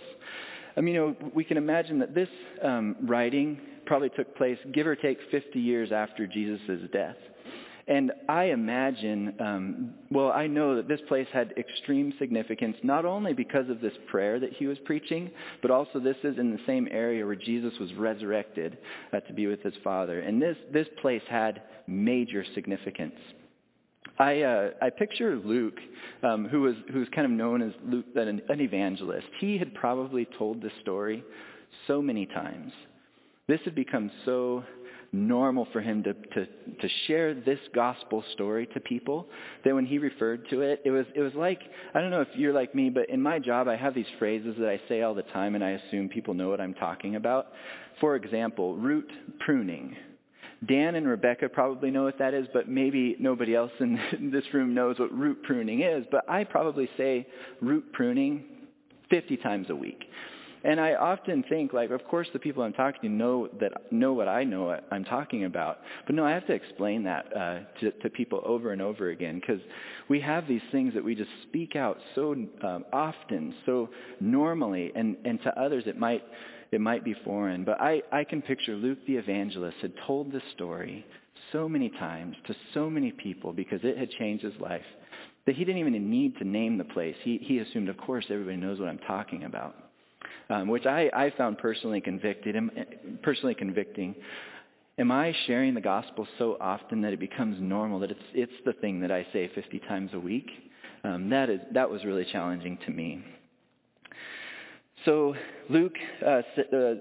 I 0.77 0.81
mean, 0.81 0.93
you 0.93 1.01
know, 1.01 1.31
we 1.33 1.43
can 1.43 1.57
imagine 1.57 1.97
that 1.99 2.13
this 2.13 2.29
um, 2.61 2.95
writing 3.01 3.59
probably 3.87 4.09
took 4.09 4.35
place, 4.37 4.59
give 4.73 4.85
or 4.85 4.95
take, 4.95 5.17
50 5.31 5.59
years 5.59 5.91
after 5.91 6.27
Jesus' 6.27 6.81
death. 6.93 7.15
And 7.87 8.11
I 8.27 8.45
imagine, 8.45 9.35
um, 9.39 9.93
well, 10.09 10.31
I 10.31 10.47
know 10.47 10.75
that 10.75 10.87
this 10.87 11.01
place 11.07 11.27
had 11.31 11.53
extreme 11.55 12.13
significance, 12.17 12.75
not 12.81 13.05
only 13.05 13.33
because 13.33 13.69
of 13.69 13.79
this 13.79 13.93
prayer 14.09 14.39
that 14.39 14.53
he 14.53 14.65
was 14.65 14.79
preaching, 14.85 15.29
but 15.61 15.69
also 15.69 15.99
this 15.99 16.15
is 16.23 16.39
in 16.39 16.49
the 16.49 16.59
same 16.65 16.87
area 16.89 17.23
where 17.23 17.35
Jesus 17.35 17.73
was 17.79 17.93
resurrected 17.93 18.79
uh, 19.13 19.19
to 19.19 19.33
be 19.33 19.45
with 19.45 19.61
his 19.61 19.75
Father. 19.83 20.21
And 20.21 20.41
this, 20.41 20.57
this 20.73 20.87
place 20.99 21.21
had 21.29 21.61
major 21.85 22.43
significance. 22.55 23.13
I, 24.17 24.41
uh, 24.41 24.69
I 24.81 24.89
picture 24.89 25.35
Luke, 25.35 25.77
um, 26.23 26.47
who 26.47 26.61
was 26.61 26.75
who 26.91 26.99
was 26.99 27.07
kind 27.13 27.25
of 27.25 27.31
known 27.31 27.61
as 27.61 27.73
Luke, 27.85 28.05
an, 28.15 28.41
an 28.47 28.61
evangelist. 28.61 29.27
He 29.39 29.57
had 29.57 29.73
probably 29.73 30.27
told 30.37 30.61
this 30.61 30.71
story 30.81 31.23
so 31.85 32.01
many 32.01 32.25
times. 32.25 32.71
This 33.47 33.59
had 33.65 33.75
become 33.75 34.09
so 34.23 34.63
normal 35.15 35.67
for 35.71 35.81
him 35.81 36.03
to, 36.03 36.13
to, 36.13 36.45
to 36.45 36.89
share 37.07 37.33
this 37.33 37.59
gospel 37.73 38.23
story 38.33 38.67
to 38.73 38.79
people 38.79 39.27
that 39.63 39.73
when 39.73 39.85
he 39.85 39.97
referred 39.97 40.47
to 40.49 40.61
it, 40.61 40.81
it 40.85 40.91
was, 40.91 41.05
it 41.15 41.21
was 41.21 41.33
like, 41.33 41.59
I 41.93 42.01
don't 42.01 42.11
know 42.11 42.21
if 42.21 42.27
you're 42.35 42.53
like 42.53 42.75
me, 42.75 42.89
but 42.89 43.09
in 43.09 43.21
my 43.21 43.39
job 43.39 43.67
I 43.67 43.75
have 43.75 43.95
these 43.95 44.05
phrases 44.19 44.55
that 44.59 44.69
I 44.69 44.79
say 44.87 45.01
all 45.01 45.15
the 45.15 45.23
time 45.23 45.55
and 45.55 45.63
I 45.63 45.71
assume 45.71 46.09
people 46.09 46.33
know 46.33 46.49
what 46.49 46.61
I'm 46.61 46.73
talking 46.73 47.15
about. 47.15 47.47
For 47.99 48.15
example, 48.15 48.75
root 48.75 49.09
pruning. 49.39 49.95
Dan 50.65 50.95
and 50.95 51.07
Rebecca 51.07 51.49
probably 51.49 51.91
know 51.91 52.03
what 52.03 52.17
that 52.19 52.33
is, 52.33 52.47
but 52.53 52.67
maybe 52.67 53.15
nobody 53.19 53.55
else 53.55 53.71
in 53.79 53.99
this 54.31 54.45
room 54.53 54.73
knows 54.73 54.99
what 54.99 55.11
root 55.11 55.43
pruning 55.43 55.81
is. 55.81 56.05
But 56.11 56.29
I 56.29 56.43
probably 56.43 56.89
say 56.97 57.27
root 57.61 57.91
pruning 57.93 58.43
50 59.09 59.37
times 59.37 59.67
a 59.69 59.75
week. 59.75 60.03
And 60.65 60.81
I 60.81 60.95
often 60.95 61.43
think, 61.47 61.73
like, 61.73 61.91
of 61.91 62.03
course 62.07 62.27
the 62.33 62.39
people 62.39 62.63
I'm 62.63 62.73
talking 62.73 63.01
to 63.03 63.09
know 63.09 63.47
that 63.59 63.91
know 63.91 64.13
what 64.13 64.27
I 64.27 64.43
know 64.43 64.75
I'm 64.89 65.05
talking 65.05 65.45
about. 65.45 65.77
But 66.07 66.15
no, 66.15 66.25
I 66.25 66.31
have 66.31 66.47
to 66.47 66.53
explain 66.53 67.03
that 67.03 67.37
uh, 67.37 67.59
to, 67.81 67.91
to 67.91 68.09
people 68.09 68.41
over 68.43 68.71
and 68.71 68.81
over 68.81 69.11
again 69.11 69.39
because 69.39 69.61
we 70.09 70.19
have 70.21 70.47
these 70.47 70.63
things 70.71 70.95
that 70.95 71.03
we 71.03 71.13
just 71.13 71.29
speak 71.43 71.75
out 71.75 71.99
so 72.15 72.31
um, 72.63 72.83
often, 72.91 73.53
so 73.67 73.91
normally, 74.19 74.91
and, 74.95 75.15
and 75.23 75.39
to 75.43 75.59
others 75.59 75.83
it 75.85 75.99
might 75.99 76.23
it 76.71 76.81
might 76.81 77.05
be 77.05 77.15
foreign. 77.23 77.63
But 77.63 77.79
I, 77.79 78.01
I 78.11 78.23
can 78.23 78.41
picture 78.41 78.73
Luke 78.73 78.97
the 79.05 79.17
evangelist 79.17 79.77
had 79.83 79.93
told 80.07 80.31
this 80.31 80.41
story 80.55 81.05
so 81.51 81.69
many 81.69 81.89
times 81.89 82.35
to 82.47 82.55
so 82.73 82.89
many 82.89 83.11
people 83.11 83.53
because 83.53 83.81
it 83.83 83.99
had 83.99 84.09
changed 84.09 84.43
his 84.43 84.59
life 84.59 84.81
that 85.45 85.55
he 85.55 85.63
didn't 85.63 85.79
even 85.79 86.09
need 86.09 86.35
to 86.39 86.43
name 86.43 86.79
the 86.79 86.83
place. 86.83 87.15
He, 87.21 87.37
he 87.39 87.59
assumed, 87.59 87.87
of 87.87 87.97
course, 87.97 88.25
everybody 88.31 88.57
knows 88.57 88.79
what 88.79 88.89
I'm 88.89 88.97
talking 88.97 89.43
about 89.43 89.84
um, 90.49 90.67
which 90.67 90.85
I, 90.85 91.09
I 91.13 91.33
found 91.37 91.57
personally 91.57 92.01
convicted, 92.01 92.55
personally 93.23 93.55
convicting. 93.55 94.15
Am 94.97 95.11
I 95.11 95.35
sharing 95.45 95.73
the 95.73 95.81
gospel 95.81 96.27
so 96.37 96.57
often 96.61 97.01
that 97.01 97.13
it 97.13 97.19
becomes 97.19 97.57
normal, 97.59 97.99
that 97.99 98.11
it's, 98.11 98.19
it's 98.33 98.53
the 98.65 98.73
thing 98.73 99.01
that 99.01 99.11
I 99.11 99.27
say 99.33 99.49
50 99.53 99.79
times 99.79 100.11
a 100.13 100.19
week? 100.19 100.49
Um, 101.03 101.29
that, 101.29 101.49
is, 101.49 101.59
that 101.73 101.89
was 101.89 102.03
really 102.05 102.25
challenging 102.31 102.77
to 102.85 102.91
me. 102.91 103.23
So 105.03 105.35
Luke 105.69 105.95
uh, 106.25 106.41
uh, 106.73 106.93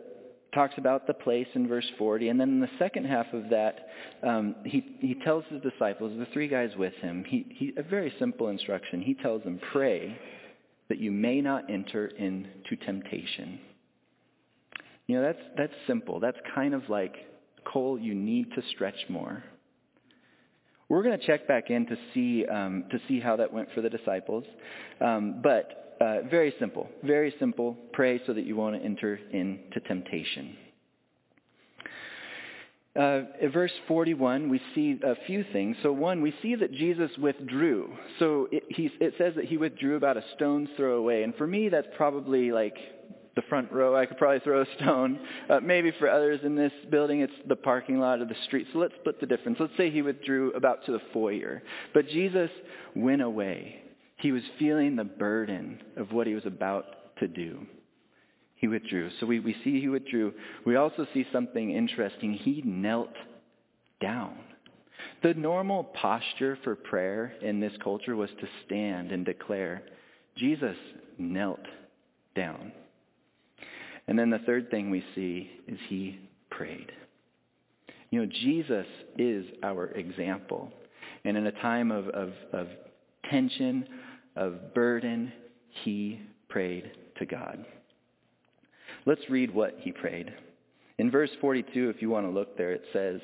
talks 0.52 0.74
about 0.76 1.06
the 1.06 1.14
place 1.14 1.46
in 1.54 1.68
verse 1.68 1.86
40, 1.96 2.28
and 2.28 2.40
then 2.40 2.48
in 2.48 2.60
the 2.60 2.68
second 2.78 3.06
half 3.06 3.26
of 3.32 3.48
that, 3.50 3.88
um, 4.22 4.56
he, 4.64 4.96
he 5.00 5.14
tells 5.24 5.44
his 5.48 5.62
disciples, 5.62 6.12
the 6.18 6.26
three 6.32 6.48
guys 6.48 6.70
with 6.76 6.94
him, 6.94 7.24
he, 7.26 7.46
he, 7.50 7.72
a 7.76 7.82
very 7.82 8.12
simple 8.18 8.48
instruction. 8.48 9.00
He 9.00 9.14
tells 9.14 9.42
them, 9.44 9.60
pray 9.72 10.18
that 10.88 10.98
you 10.98 11.10
may 11.10 11.40
not 11.40 11.70
enter 11.70 12.06
into 12.06 12.76
temptation. 12.84 13.58
You 15.06 15.16
know, 15.16 15.22
that's, 15.22 15.42
that's 15.56 15.72
simple. 15.86 16.20
That's 16.20 16.38
kind 16.54 16.74
of 16.74 16.88
like, 16.88 17.14
Cole, 17.64 17.98
you 17.98 18.14
need 18.14 18.50
to 18.54 18.62
stretch 18.74 18.96
more. 19.08 19.42
We're 20.88 21.02
going 21.02 21.18
to 21.18 21.26
check 21.26 21.48
back 21.48 21.70
in 21.70 21.86
to 21.86 21.96
see, 22.12 22.46
um, 22.46 22.84
to 22.90 22.98
see 23.08 23.20
how 23.20 23.36
that 23.36 23.52
went 23.52 23.68
for 23.74 23.80
the 23.80 23.90
disciples. 23.90 24.44
Um, 25.00 25.40
but 25.42 25.96
uh, 26.00 26.22
very 26.30 26.54
simple. 26.58 26.88
Very 27.02 27.34
simple. 27.38 27.76
Pray 27.92 28.20
so 28.26 28.34
that 28.34 28.44
you 28.44 28.56
won't 28.56 28.82
enter 28.84 29.18
into 29.32 29.80
temptation. 29.86 30.56
Uh, 32.96 33.22
verse 33.52 33.72
41, 33.88 34.48
we 34.48 34.60
see 34.74 35.00
a 35.02 35.16
few 35.26 35.44
things. 35.52 35.76
So 35.82 35.92
one, 35.92 36.22
we 36.22 36.32
see 36.42 36.54
that 36.54 36.72
Jesus 36.72 37.10
withdrew. 37.18 37.92
So 38.20 38.48
it, 38.52 38.62
it 38.68 39.14
says 39.18 39.34
that 39.34 39.46
he 39.46 39.56
withdrew 39.56 39.96
about 39.96 40.16
a 40.16 40.22
stone's 40.36 40.68
throw 40.76 40.98
away. 40.98 41.24
And 41.24 41.34
for 41.34 41.46
me, 41.46 41.68
that's 41.68 41.88
probably 41.96 42.52
like 42.52 42.76
the 43.34 43.42
front 43.42 43.72
row. 43.72 43.96
I 43.96 44.06
could 44.06 44.16
probably 44.16 44.38
throw 44.40 44.62
a 44.62 44.66
stone. 44.76 45.18
Uh, 45.50 45.58
maybe 45.58 45.92
for 45.98 46.08
others 46.08 46.40
in 46.44 46.54
this 46.54 46.72
building, 46.88 47.20
it's 47.20 47.32
the 47.48 47.56
parking 47.56 47.98
lot 47.98 48.20
or 48.20 48.26
the 48.26 48.36
street. 48.44 48.68
So 48.72 48.78
let's 48.78 48.94
split 49.00 49.18
the 49.18 49.26
difference. 49.26 49.58
Let's 49.58 49.76
say 49.76 49.90
he 49.90 50.02
withdrew 50.02 50.52
about 50.52 50.86
to 50.86 50.92
the 50.92 51.02
foyer. 51.12 51.64
But 51.94 52.08
Jesus 52.08 52.50
went 52.94 53.22
away. 53.22 53.82
He 54.18 54.30
was 54.30 54.42
feeling 54.56 54.94
the 54.94 55.04
burden 55.04 55.82
of 55.96 56.12
what 56.12 56.28
he 56.28 56.34
was 56.34 56.46
about 56.46 57.16
to 57.18 57.26
do 57.26 57.66
he 58.64 58.68
withdrew. 58.68 59.10
So 59.20 59.26
we, 59.26 59.40
we 59.40 59.54
see 59.62 59.78
he 59.78 59.88
withdrew. 59.88 60.32
We 60.64 60.76
also 60.76 61.06
see 61.12 61.26
something 61.30 61.72
interesting. 61.72 62.32
He 62.32 62.62
knelt 62.64 63.12
down. 64.00 64.38
The 65.22 65.34
normal 65.34 65.84
posture 65.84 66.56
for 66.64 66.74
prayer 66.74 67.34
in 67.42 67.60
this 67.60 67.74
culture 67.82 68.16
was 68.16 68.30
to 68.40 68.48
stand 68.64 69.12
and 69.12 69.22
declare. 69.22 69.82
Jesus 70.36 70.76
knelt 71.18 71.60
down. 72.34 72.72
And 74.08 74.18
then 74.18 74.30
the 74.30 74.38
third 74.38 74.70
thing 74.70 74.90
we 74.90 75.04
see 75.14 75.50
is 75.68 75.78
he 75.90 76.18
prayed. 76.50 76.90
You 78.08 78.20
know, 78.20 78.32
Jesus 78.44 78.86
is 79.18 79.44
our 79.62 79.88
example. 79.88 80.72
And 81.26 81.36
in 81.36 81.46
a 81.46 81.52
time 81.52 81.90
of, 81.90 82.08
of, 82.08 82.32
of 82.54 82.68
tension, 83.30 83.86
of 84.36 84.72
burden, 84.72 85.34
he 85.84 86.22
prayed 86.48 86.92
to 87.18 87.26
God. 87.26 87.66
Let's 89.06 89.28
read 89.28 89.54
what 89.54 89.76
he 89.80 89.92
prayed. 89.92 90.32
In 90.98 91.10
verse 91.10 91.30
42, 91.40 91.90
if 91.90 92.00
you 92.00 92.08
want 92.08 92.26
to 92.26 92.30
look 92.30 92.56
there, 92.56 92.72
it 92.72 92.84
says, 92.92 93.20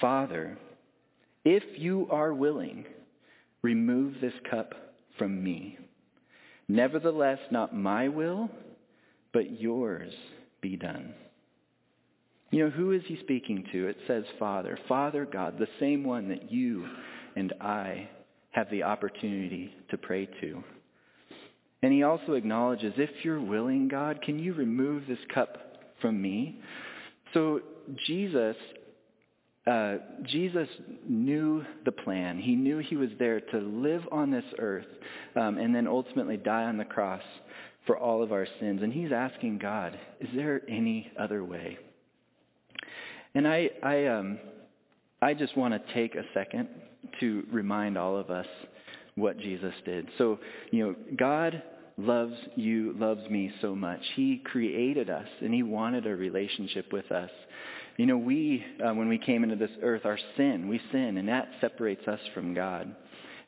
Father, 0.00 0.56
if 1.44 1.62
you 1.76 2.06
are 2.10 2.32
willing, 2.32 2.84
remove 3.62 4.14
this 4.20 4.34
cup 4.48 4.74
from 5.18 5.42
me. 5.42 5.78
Nevertheless, 6.68 7.38
not 7.50 7.74
my 7.74 8.08
will, 8.08 8.48
but 9.32 9.60
yours 9.60 10.12
be 10.60 10.76
done. 10.76 11.14
You 12.50 12.64
know, 12.64 12.70
who 12.70 12.92
is 12.92 13.02
he 13.06 13.18
speaking 13.20 13.64
to? 13.72 13.88
It 13.88 13.96
says 14.06 14.24
Father. 14.38 14.78
Father 14.88 15.24
God, 15.24 15.58
the 15.58 15.68
same 15.80 16.04
one 16.04 16.28
that 16.28 16.52
you 16.52 16.86
and 17.34 17.52
I 17.60 18.08
have 18.50 18.70
the 18.70 18.82
opportunity 18.82 19.74
to 19.90 19.96
pray 19.96 20.26
to. 20.40 20.62
And 21.82 21.92
he 21.92 22.04
also 22.04 22.34
acknowledges, 22.34 22.94
if 22.96 23.10
you're 23.24 23.40
willing, 23.40 23.88
God, 23.88 24.22
can 24.22 24.38
you 24.38 24.54
remove 24.54 25.06
this 25.08 25.18
cup 25.34 25.56
from 26.00 26.22
me? 26.22 26.60
So 27.34 27.60
Jesus, 28.06 28.56
uh, 29.66 29.96
Jesus 30.24 30.68
knew 31.08 31.64
the 31.84 31.92
plan. 31.92 32.38
He 32.38 32.54
knew 32.54 32.78
he 32.78 32.96
was 32.96 33.10
there 33.18 33.40
to 33.40 33.58
live 33.58 34.02
on 34.12 34.30
this 34.30 34.44
earth 34.58 34.86
um, 35.34 35.58
and 35.58 35.74
then 35.74 35.88
ultimately 35.88 36.36
die 36.36 36.64
on 36.64 36.76
the 36.76 36.84
cross 36.84 37.22
for 37.86 37.98
all 37.98 38.22
of 38.22 38.30
our 38.30 38.46
sins. 38.60 38.80
And 38.82 38.92
he's 38.92 39.10
asking 39.10 39.58
God, 39.58 39.98
is 40.20 40.28
there 40.36 40.62
any 40.68 41.10
other 41.18 41.42
way? 41.44 41.78
And 43.34 43.48
I, 43.48 43.70
I, 43.82 44.06
um, 44.06 44.38
I 45.20 45.34
just 45.34 45.56
want 45.56 45.74
to 45.74 45.94
take 45.94 46.14
a 46.14 46.22
second 46.32 46.68
to 47.20 47.44
remind 47.50 47.98
all 47.98 48.16
of 48.16 48.30
us 48.30 48.46
what 49.14 49.38
Jesus 49.38 49.74
did. 49.84 50.08
So, 50.18 50.38
you 50.70 50.86
know, 50.86 50.94
God 51.16 51.62
loves 51.98 52.34
you, 52.56 52.94
loves 52.96 53.28
me 53.30 53.52
so 53.60 53.74
much. 53.74 54.00
He 54.16 54.38
created 54.44 55.10
us 55.10 55.28
and 55.40 55.52
he 55.52 55.62
wanted 55.62 56.06
a 56.06 56.16
relationship 56.16 56.92
with 56.92 57.10
us. 57.12 57.30
You 57.98 58.06
know, 58.06 58.16
we, 58.16 58.64
uh, 58.82 58.94
when 58.94 59.08
we 59.08 59.18
came 59.18 59.44
into 59.44 59.56
this 59.56 59.70
earth, 59.82 60.02
our 60.06 60.18
sin, 60.36 60.68
we 60.68 60.80
sin, 60.90 61.18
and 61.18 61.28
that 61.28 61.48
separates 61.60 62.06
us 62.08 62.20
from 62.34 62.54
God. 62.54 62.86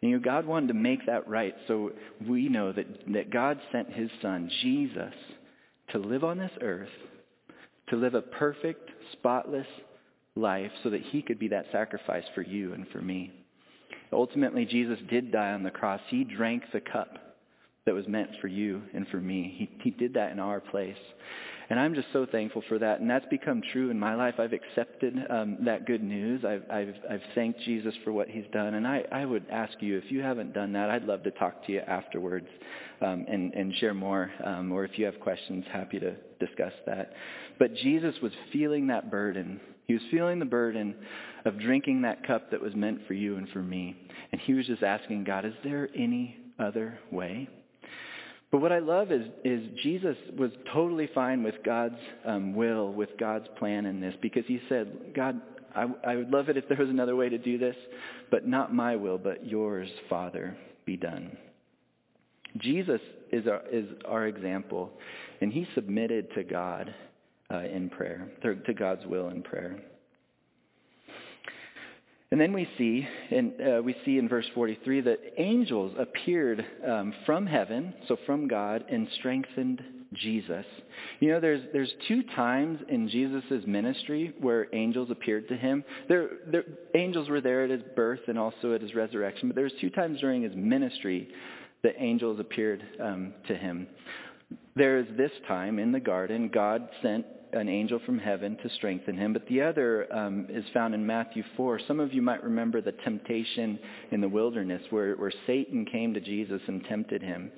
And, 0.03 0.11
you 0.11 0.19
know, 0.19 0.23
God 0.23 0.47
wanted 0.47 0.69
to 0.69 0.75
make 0.75 1.07
that 1.07 1.27
right, 1.27 1.55
so 1.67 1.93
we 2.29 2.51
know 2.51 2.71
that, 2.73 2.87
that 3.15 3.31
God 3.31 3.59
sent 3.73 3.91
his 3.91 4.11
son, 4.21 4.51
Jesus, 4.61 5.15
to 5.93 5.99
live 5.99 6.25
on 6.25 6.37
this 6.37 6.51
earth, 6.61 6.91
to 7.89 7.97
live 7.97 8.15
a 8.15 8.21
perfect, 8.21 8.91
spotless 9.13 9.67
life 10.37 10.73
so 10.83 10.91
that 10.91 11.03
he 11.11 11.23
could 11.23 11.39
be 11.39 11.49
that 11.49 11.67
sacrifice 11.73 12.25
for 12.35 12.43
you 12.43 12.75
and 12.75 12.87
for 12.89 13.01
me. 13.01 13.33
Ultimately, 14.15 14.65
Jesus 14.65 14.99
did 15.09 15.33
die 15.33 15.53
on 15.53 15.63
the 15.63 15.71
cross. 15.71 16.01
He 16.09 16.25
drank 16.25 16.65
the 16.73 16.81
cup 16.81 17.19
that 17.87 17.95
was 17.95 18.09
meant 18.09 18.31
for 18.41 18.49
you 18.49 18.83
and 18.95 19.07
for 19.09 19.19
me. 19.19 19.55
He, 19.57 19.71
he 19.83 19.91
did 19.91 20.15
that 20.15 20.33
in 20.33 20.39
our 20.39 20.61
place. 20.61 20.97
And 21.71 21.81
I'm 21.81 21.95
just 21.95 22.09
so 22.13 22.27
thankful 22.31 22.63
for 22.69 22.79
that. 22.79 23.01
And 23.01 23.09
that's 23.09 23.25
become 23.31 23.63
true 23.73 23.91
in 23.91 23.99
my 23.99 24.15
life. 24.15 24.35
I've 24.39 24.53
accepted 24.53 25.15
um, 25.31 25.59
that 25.65 25.87
good 25.87 26.03
news. 26.03 26.45
I've, 26.45 26.63
I've, 26.71 26.95
I've 27.11 27.23
thanked 27.35 27.61
Jesus 27.61 27.95
for 28.05 28.13
what 28.13 28.29
he's 28.29 28.45
done. 28.53 28.75
And 28.75 28.87
I, 28.87 29.05
I 29.11 29.25
would 29.25 29.47
ask 29.51 29.73
you, 29.81 29.97
if 29.97 30.11
you 30.11 30.21
haven't 30.21 30.53
done 30.53 30.73
that, 30.75 30.91
I'd 30.91 31.05
love 31.05 31.23
to 31.23 31.31
talk 31.31 31.65
to 31.67 31.73
you 31.73 31.81
afterwards 31.81 32.49
um, 33.01 33.25
and, 33.29 33.55
and 33.55 33.75
share 33.77 33.95
more. 33.95 34.31
Um, 34.45 34.73
or 34.73 34.85
if 34.85 34.99
you 34.99 35.07
have 35.07 35.19
questions, 35.21 35.65
happy 35.73 35.99
to 36.01 36.15
discuss 36.39 36.73
that. 36.87 37.13
But 37.59 37.75
Jesus 37.77 38.15
was 38.23 38.33
feeling 38.53 38.89
that 38.89 39.11
burden. 39.11 39.61
He 39.87 39.93
was 39.93 40.03
feeling 40.11 40.39
the 40.39 40.45
burden 40.45 40.95
of 41.45 41.59
drinking 41.59 42.03
that 42.03 42.27
cup 42.27 42.51
that 42.51 42.63
was 42.63 42.75
meant 42.75 43.07
for 43.07 43.15
you 43.15 43.37
and 43.37 43.49
for 43.51 43.63
me. 43.63 43.97
And 44.33 44.41
he 44.41 44.55
was 44.55 44.67
just 44.67 44.83
asking 44.83 45.25
God, 45.25 45.45
is 45.45 45.55
there 45.63 45.89
any 45.95 46.37
other 46.59 46.99
way? 47.11 47.49
But 48.51 48.61
what 48.61 48.73
I 48.73 48.79
love 48.79 49.11
is, 49.11 49.27
is 49.45 49.63
Jesus 49.83 50.17
was 50.39 50.53
totally 50.73 51.09
fine 51.15 51.43
with 51.43 51.57
God's 51.65 51.99
um, 52.25 52.55
will, 52.55 52.93
with 52.93 53.11
God's 53.19 53.47
plan 53.59 53.85
in 53.85 54.01
this, 54.01 54.15
because 54.23 54.45
he 54.47 54.61
said, 54.69 55.13
God, 55.15 55.41
I, 55.75 55.87
I 56.07 56.17
would 56.17 56.31
love 56.31 56.49
it 56.49 56.57
if 56.57 56.69
there 56.69 56.79
was 56.79 56.89
another 56.89 57.17
way 57.17 57.29
to 57.29 57.37
do 57.37 57.59
this, 57.59 57.75
but 58.31 58.47
not 58.47 58.73
my 58.73 58.95
will, 58.95 59.19
but 59.19 59.45
yours, 59.45 59.89
Father, 60.09 60.57
be 60.87 60.97
done. 60.97 61.37
Jesus 62.59 63.01
is 63.33 63.49
our, 63.49 63.63
is 63.73 63.87
our 64.05 64.29
example, 64.29 64.93
and 65.41 65.53
he 65.53 65.67
submitted 65.75 66.33
to 66.35 66.45
God 66.45 66.95
uh, 67.55 67.61
in 67.61 67.89
prayer, 67.91 68.29
to 68.43 68.75
God's 68.75 69.07
will 69.07 69.29
in 69.29 69.43
prayer. 69.43 69.79
And 72.31 72.41
then 72.41 72.53
we 72.53 72.69
see, 72.77 73.07
in, 73.31 73.53
uh, 73.65 73.81
we 73.81 73.95
see 74.05 74.19
in 74.19 74.29
verse 74.29 74.47
43 74.55 75.03
that 75.03 75.21
angels 75.39 75.95
appeared 75.97 76.67
um, 76.85 77.15
from 77.25 77.47
heaven, 77.47 77.95
so 78.09 78.17
from 78.27 78.49
God, 78.49 78.85
and 78.91 79.07
strengthened 79.19 79.81
Jesus. 80.15 80.65
You 81.21 81.31
know, 81.31 81.39
there's, 81.39 81.63
there's 81.73 81.93
two 82.09 82.25
times 82.35 82.81
in 82.89 83.09
Jesus' 83.09 83.63
ministry 83.69 84.35
where 84.41 84.67
angels 84.75 85.11
appeared 85.13 85.47
to 85.49 85.57
him. 85.57 85.85
There, 86.09 86.31
there, 86.51 86.65
angels 86.97 87.29
were 87.29 87.41
there 87.41 87.65
at 87.65 87.71
his 87.71 87.83
birth 87.95 88.21
and 88.27 88.37
also 88.37 88.75
at 88.75 88.81
his 88.81 88.95
resurrection, 88.97 89.49
but 89.49 89.55
there 89.55 89.65
was 89.65 89.73
two 89.81 89.91
times 89.91 90.21
during 90.21 90.43
his 90.43 90.57
ministry 90.57 91.29
that 91.85 91.95
angels 91.99 92.41
appeared 92.41 92.83
um, 93.01 93.35
to 93.47 93.55
him. 93.55 93.87
There 94.75 94.99
is 94.99 95.07
this 95.17 95.31
time 95.47 95.79
in 95.79 95.93
the 95.93 96.01
garden, 96.01 96.51
God 96.53 96.89
sent 97.01 97.27
an 97.55 97.69
angel 97.69 98.01
from 98.05 98.19
heaven 98.19 98.57
to 98.63 98.69
strengthen 98.71 99.17
him. 99.17 99.33
But 99.33 99.47
the 99.47 99.63
other 99.63 100.13
um, 100.15 100.47
is 100.51 100.65
found 100.75 100.95
in 100.95 101.07
Matthew 101.07 101.43
4. 101.57 101.81
Some 101.87 102.01
of 102.01 102.13
you 102.13 102.21
might 102.21 102.43
remember 102.43 102.81
the 102.81 102.93
temptation 102.93 103.79
in 104.11 104.21
the 104.21 104.29
wilderness 104.29 104.83
where, 104.91 105.15
where 105.15 105.33
Satan 105.47 105.85
came 105.85 106.15
to 106.15 106.21
Jesus 106.21 106.61
and 106.67 106.85
tempted 106.85 107.23
him. 107.23 107.51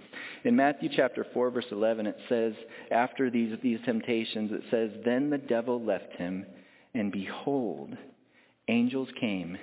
In 0.44 0.54
Matthew 0.54 0.90
chapter 0.94 1.26
4, 1.32 1.50
verse 1.50 1.66
11, 1.70 2.06
it 2.06 2.16
says, 2.28 2.52
after 2.90 3.30
these, 3.30 3.56
these 3.62 3.80
temptations, 3.84 4.52
it 4.52 4.62
says, 4.70 4.90
Then 5.04 5.30
the 5.30 5.38
devil 5.38 5.82
left 5.82 6.12
him, 6.12 6.46
and 6.94 7.10
behold, 7.10 7.96
angels 8.68 9.08
came, 9.18 9.56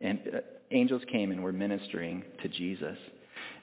and 0.00 0.20
uh, 0.34 0.38
angels 0.70 1.02
came 1.10 1.30
and 1.30 1.42
were 1.42 1.52
ministering 1.52 2.22
to 2.42 2.48
Jesus. 2.48 2.98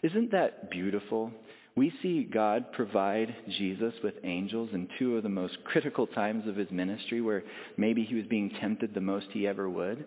Isn't 0.04 0.32
that 0.32 0.72
beautiful? 0.72 1.32
We 1.76 1.94
see 2.02 2.24
God 2.24 2.74
provide 2.74 3.34
Jesus 3.58 3.94
with 4.04 4.16
angels 4.24 4.70
in 4.74 4.90
two 5.00 5.16
of 5.16 5.24
the 5.24 5.30
most 5.30 5.58
critical 5.64 6.06
times 6.06 6.48
of 6.48 6.58
his 6.58 6.70
ministry 6.70 7.22
where 7.22 7.44
maybe 7.78 8.04
he 8.04 8.16
was 8.16 8.26
being 8.26 8.52
tempted 8.60 8.94
the 8.94 9.02
most 9.02 9.28
he 9.32 9.48
ever 9.48 9.70
would. 9.70 10.06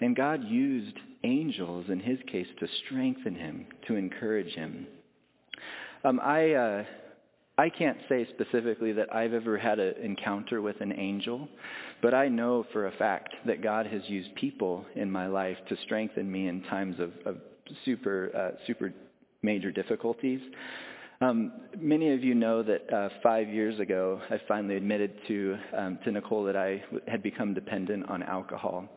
And 0.00 0.14
God 0.14 0.44
used 0.44 0.96
angels 1.24 1.86
in 1.88 1.98
his 1.98 2.18
case 2.30 2.46
to 2.60 2.66
strengthen 2.86 3.34
him, 3.34 3.66
to 3.88 3.96
encourage 3.96 4.54
him. 4.54 4.86
Um, 6.04 6.20
I, 6.20 6.52
uh, 6.52 6.84
I 7.58 7.68
can't 7.68 7.98
say 8.08 8.26
specifically 8.32 8.92
that 8.92 9.14
I've 9.14 9.34
ever 9.34 9.58
had 9.58 9.80
an 9.80 9.94
encounter 10.02 10.62
with 10.62 10.80
an 10.80 10.92
angel, 10.92 11.48
but 12.00 12.14
I 12.14 12.28
know 12.28 12.64
for 12.72 12.86
a 12.86 12.92
fact 12.92 13.34
that 13.46 13.62
God 13.62 13.86
has 13.86 14.02
used 14.06 14.34
people 14.36 14.86
in 14.94 15.10
my 15.10 15.26
life 15.26 15.58
to 15.68 15.76
strengthen 15.84 16.30
me 16.30 16.48
in 16.48 16.62
times 16.62 16.98
of, 17.00 17.10
of 17.26 17.36
super, 17.84 18.30
uh, 18.34 18.56
super 18.66 18.94
major 19.42 19.70
difficulties. 19.70 20.40
Um, 21.22 21.52
many 21.78 22.14
of 22.14 22.24
you 22.24 22.34
know 22.34 22.62
that 22.62 22.90
uh, 22.90 23.10
five 23.22 23.46
years 23.46 23.78
ago, 23.78 24.22
I 24.30 24.40
finally 24.48 24.76
admitted 24.76 25.12
to, 25.28 25.58
um, 25.76 25.98
to 26.04 26.12
Nicole 26.12 26.44
that 26.44 26.56
I 26.56 26.82
had 27.06 27.22
become 27.22 27.52
dependent 27.52 28.08
on 28.08 28.22
alcohol. 28.22 28.88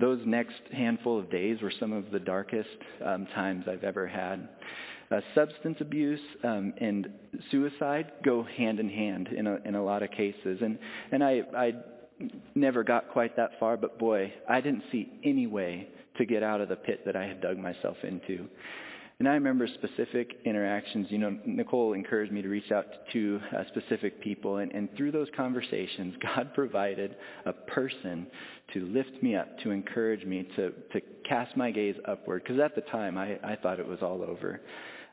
Those 0.00 0.20
next 0.26 0.60
handful 0.72 1.20
of 1.20 1.30
days 1.30 1.62
were 1.62 1.72
some 1.78 1.92
of 1.92 2.10
the 2.10 2.18
darkest 2.18 2.68
um, 3.06 3.28
times 3.36 3.66
I've 3.70 3.84
ever 3.84 4.08
had. 4.08 4.48
Uh, 5.12 5.20
substance 5.32 5.76
abuse 5.80 6.18
um, 6.42 6.72
and 6.80 7.08
suicide 7.52 8.12
go 8.24 8.42
hand 8.42 8.80
in 8.80 8.88
hand 8.88 9.28
in 9.28 9.46
a, 9.46 9.58
in 9.64 9.76
a 9.76 9.84
lot 9.84 10.02
of 10.02 10.10
cases. 10.10 10.58
And, 10.60 10.76
and 11.12 11.22
I, 11.22 11.42
I 11.56 11.72
never 12.56 12.82
got 12.82 13.10
quite 13.10 13.36
that 13.36 13.50
far, 13.60 13.76
but 13.76 13.96
boy, 13.96 14.32
I 14.48 14.60
didn't 14.60 14.82
see 14.90 15.08
any 15.22 15.46
way 15.46 15.88
to 16.18 16.24
get 16.24 16.42
out 16.42 16.60
of 16.60 16.68
the 16.68 16.76
pit 16.76 17.02
that 17.06 17.14
I 17.14 17.26
had 17.26 17.40
dug 17.40 17.58
myself 17.58 17.96
into. 18.02 18.48
And 19.20 19.28
I 19.28 19.34
remember 19.34 19.68
specific 19.68 20.38
interactions. 20.46 21.08
You 21.10 21.18
know, 21.18 21.38
Nicole 21.44 21.92
encouraged 21.92 22.32
me 22.32 22.40
to 22.40 22.48
reach 22.48 22.72
out 22.72 22.86
to 23.12 23.38
uh, 23.54 23.64
specific 23.68 24.22
people. 24.22 24.56
And, 24.56 24.72
and 24.72 24.88
through 24.96 25.12
those 25.12 25.28
conversations, 25.36 26.14
God 26.22 26.54
provided 26.54 27.16
a 27.44 27.52
person 27.52 28.26
to 28.72 28.86
lift 28.86 29.22
me 29.22 29.36
up, 29.36 29.58
to 29.58 29.72
encourage 29.72 30.24
me, 30.24 30.48
to, 30.56 30.70
to 30.70 31.02
cast 31.28 31.54
my 31.54 31.70
gaze 31.70 31.96
upward. 32.08 32.44
Because 32.44 32.60
at 32.60 32.74
the 32.74 32.80
time, 32.90 33.18
I, 33.18 33.38
I 33.44 33.56
thought 33.56 33.78
it 33.78 33.86
was 33.86 33.98
all 34.00 34.22
over. 34.22 34.62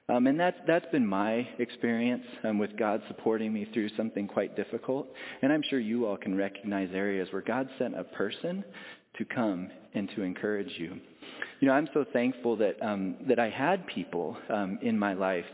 Um, 0.07 0.27
and 0.27 0.39
that's, 0.39 0.57
that's 0.65 0.85
been 0.89 1.05
my 1.05 1.45
experience 1.59 2.23
um, 2.45 2.57
with 2.59 2.77
God 2.77 3.01
supporting 3.09 3.51
me 3.51 3.67
through 3.73 3.89
something 3.97 4.25
quite 4.25 4.55
difficult. 4.55 5.09
And 5.41 5.51
I'm 5.51 5.63
sure 5.69 5.81
you 5.81 6.05
all 6.05 6.15
can 6.15 6.33
recognize 6.33 6.91
areas 6.93 7.27
where 7.33 7.41
God 7.41 7.67
sent 7.77 7.99
a 7.99 8.05
person 8.05 8.63
to 9.17 9.25
come 9.25 9.69
and 9.93 10.09
to 10.15 10.21
encourage 10.21 10.71
you. 10.77 11.01
You 11.59 11.67
know, 11.67 11.73
I'm 11.73 11.89
so 11.91 12.05
thankful 12.13 12.55
that 12.57 12.75
um, 12.83 13.15
that 13.27 13.39
I 13.39 13.49
had 13.49 13.87
people 13.87 14.37
um, 14.49 14.77
in 14.83 14.97
my 14.97 15.13
life 15.13 15.45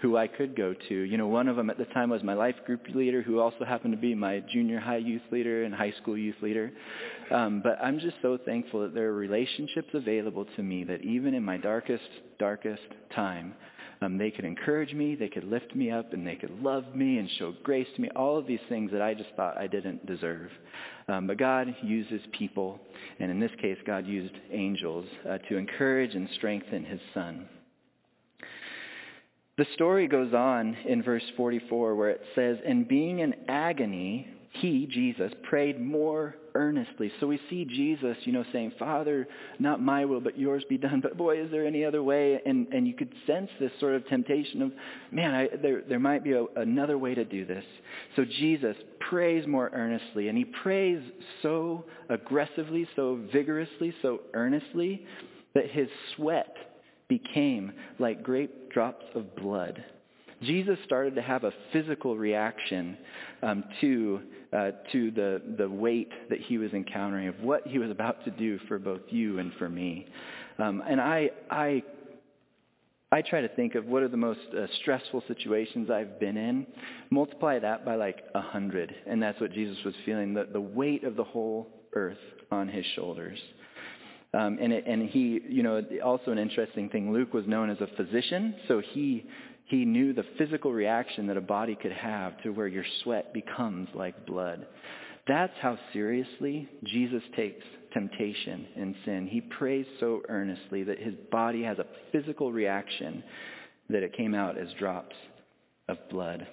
who 0.00 0.16
I 0.16 0.26
could 0.26 0.56
go 0.56 0.74
to. 0.88 0.94
You 0.94 1.18
know, 1.18 1.26
one 1.26 1.48
of 1.48 1.56
them 1.56 1.68
at 1.68 1.76
the 1.76 1.84
time 1.86 2.08
was 2.08 2.22
my 2.22 2.32
life 2.32 2.54
group 2.64 2.80
leader, 2.94 3.20
who 3.20 3.40
also 3.40 3.66
happened 3.66 3.92
to 3.92 4.00
be 4.00 4.14
my 4.14 4.40
junior 4.50 4.80
high 4.80 4.96
youth 4.96 5.22
leader 5.30 5.64
and 5.64 5.74
high 5.74 5.92
school 6.00 6.16
youth 6.16 6.36
leader. 6.40 6.72
Um, 7.30 7.60
but 7.62 7.78
I'm 7.82 8.00
just 8.00 8.16
so 8.22 8.38
thankful 8.42 8.80
that 8.82 8.94
there 8.94 9.08
are 9.08 9.14
relationships 9.14 9.90
available 9.92 10.46
to 10.56 10.62
me 10.62 10.84
that 10.84 11.02
even 11.02 11.34
in 11.34 11.44
my 11.44 11.58
darkest, 11.58 12.08
darkest 12.38 12.82
time, 13.14 13.54
um, 14.02 14.16
they 14.16 14.30
could 14.30 14.46
encourage 14.46 14.94
me, 14.94 15.14
they 15.14 15.28
could 15.28 15.44
lift 15.44 15.74
me 15.74 15.90
up, 15.90 16.12
and 16.12 16.26
they 16.26 16.36
could 16.36 16.62
love 16.62 16.94
me 16.94 17.18
and 17.18 17.28
show 17.38 17.54
grace 17.62 17.86
to 17.96 18.00
me. 18.00 18.08
All 18.16 18.38
of 18.38 18.46
these 18.46 18.60
things 18.68 18.90
that 18.92 19.02
I 19.02 19.12
just 19.12 19.30
thought 19.36 19.58
I 19.58 19.66
didn't 19.66 20.06
deserve. 20.06 20.50
Um, 21.08 21.26
but 21.26 21.36
God 21.36 21.74
uses 21.82 22.20
people, 22.32 22.80
and 23.18 23.30
in 23.30 23.38
this 23.38 23.50
case, 23.60 23.76
God 23.86 24.06
used 24.06 24.34
angels 24.50 25.04
uh, 25.28 25.38
to 25.48 25.56
encourage 25.56 26.14
and 26.14 26.28
strengthen 26.34 26.84
his 26.84 27.00
son. 27.12 27.46
The 29.58 29.66
story 29.74 30.08
goes 30.08 30.32
on 30.32 30.74
in 30.88 31.02
verse 31.02 31.24
44 31.36 31.94
where 31.94 32.08
it 32.08 32.22
says, 32.34 32.56
And 32.66 32.88
being 32.88 33.18
in 33.18 33.34
agony, 33.48 34.26
he, 34.52 34.86
Jesus, 34.86 35.32
prayed 35.44 35.80
more 35.80 36.34
earnestly. 36.54 37.12
So 37.20 37.28
we 37.28 37.40
see 37.48 37.64
Jesus, 37.64 38.16
you 38.24 38.32
know, 38.32 38.44
saying, 38.52 38.72
Father, 38.78 39.28
not 39.60 39.80
my 39.80 40.04
will, 40.04 40.20
but 40.20 40.36
yours 40.36 40.64
be 40.68 40.76
done. 40.76 41.00
But 41.00 41.16
boy, 41.16 41.40
is 41.40 41.50
there 41.52 41.64
any 41.64 41.84
other 41.84 42.02
way? 42.02 42.40
And, 42.44 42.66
and 42.72 42.86
you 42.86 42.94
could 42.94 43.12
sense 43.28 43.48
this 43.60 43.70
sort 43.78 43.94
of 43.94 44.06
temptation 44.08 44.60
of, 44.60 44.72
man, 45.12 45.34
I, 45.34 45.48
there, 45.62 45.82
there 45.88 46.00
might 46.00 46.24
be 46.24 46.32
a, 46.32 46.44
another 46.56 46.98
way 46.98 47.14
to 47.14 47.24
do 47.24 47.46
this. 47.46 47.64
So 48.16 48.24
Jesus 48.24 48.76
prays 48.98 49.46
more 49.46 49.70
earnestly, 49.72 50.28
and 50.28 50.36
he 50.36 50.44
prays 50.44 51.00
so 51.42 51.84
aggressively, 52.08 52.88
so 52.96 53.20
vigorously, 53.32 53.94
so 54.02 54.20
earnestly, 54.34 55.06
that 55.54 55.70
his 55.70 55.88
sweat 56.16 56.56
became 57.08 57.72
like 58.00 58.22
great 58.24 58.70
drops 58.70 59.04
of 59.14 59.36
blood. 59.36 59.84
Jesus 60.42 60.78
started 60.84 61.14
to 61.16 61.22
have 61.22 61.44
a 61.44 61.52
physical 61.72 62.16
reaction 62.16 62.96
um, 63.42 63.64
to 63.80 64.20
uh, 64.52 64.70
to 64.92 65.10
the 65.10 65.42
the 65.58 65.68
weight 65.68 66.10
that 66.30 66.40
he 66.40 66.58
was 66.58 66.72
encountering 66.72 67.28
of 67.28 67.40
what 67.40 67.66
he 67.66 67.78
was 67.78 67.90
about 67.90 68.24
to 68.24 68.30
do 68.30 68.58
for 68.66 68.78
both 68.78 69.02
you 69.10 69.38
and 69.38 69.52
for 69.58 69.68
me. 69.68 70.06
Um, 70.58 70.82
and 70.88 71.00
I 71.00 71.30
I 71.50 71.82
I 73.12 73.22
try 73.22 73.42
to 73.42 73.48
think 73.48 73.74
of 73.74 73.86
what 73.86 74.02
are 74.02 74.08
the 74.08 74.16
most 74.16 74.40
uh, 74.56 74.66
stressful 74.80 75.24
situations 75.28 75.90
I've 75.90 76.18
been 76.18 76.36
in. 76.36 76.66
Multiply 77.10 77.58
that 77.58 77.84
by 77.84 77.96
like 77.96 78.24
a 78.34 78.40
hundred, 78.40 78.94
and 79.06 79.22
that's 79.22 79.40
what 79.40 79.52
Jesus 79.52 79.76
was 79.84 79.94
feeling 80.06 80.32
the 80.34 80.46
the 80.50 80.60
weight 80.60 81.04
of 81.04 81.16
the 81.16 81.24
whole 81.24 81.68
earth 81.94 82.18
on 82.50 82.68
his 82.68 82.84
shoulders. 82.96 83.38
Um, 84.32 84.58
and, 84.60 84.72
it, 84.72 84.84
and 84.86 85.08
he, 85.08 85.40
you 85.48 85.64
know, 85.64 85.82
also 86.04 86.30
an 86.30 86.38
interesting 86.38 86.88
thing, 86.88 87.12
Luke 87.12 87.34
was 87.34 87.48
known 87.48 87.68
as 87.68 87.78
a 87.80 87.88
physician, 87.96 88.54
so 88.68 88.80
he 88.92 89.26
he 89.70 89.84
knew 89.84 90.12
the 90.12 90.24
physical 90.36 90.72
reaction 90.72 91.28
that 91.28 91.36
a 91.36 91.40
body 91.40 91.76
could 91.80 91.92
have 91.92 92.42
to 92.42 92.50
where 92.50 92.66
your 92.66 92.84
sweat 93.04 93.32
becomes 93.32 93.88
like 93.94 94.26
blood. 94.26 94.66
That's 95.28 95.52
how 95.62 95.78
seriously 95.92 96.68
Jesus 96.82 97.22
takes 97.36 97.64
temptation 97.92 98.66
and 98.76 98.96
sin. 99.04 99.28
He 99.30 99.40
prays 99.40 99.86
so 100.00 100.22
earnestly 100.28 100.82
that 100.82 100.98
his 100.98 101.14
body 101.30 101.62
has 101.62 101.78
a 101.78 101.86
physical 102.10 102.50
reaction 102.50 103.22
that 103.90 104.02
it 104.02 104.16
came 104.16 104.34
out 104.34 104.58
as 104.58 104.66
drops 104.76 105.14
of 105.88 105.98
blood. 106.10 106.48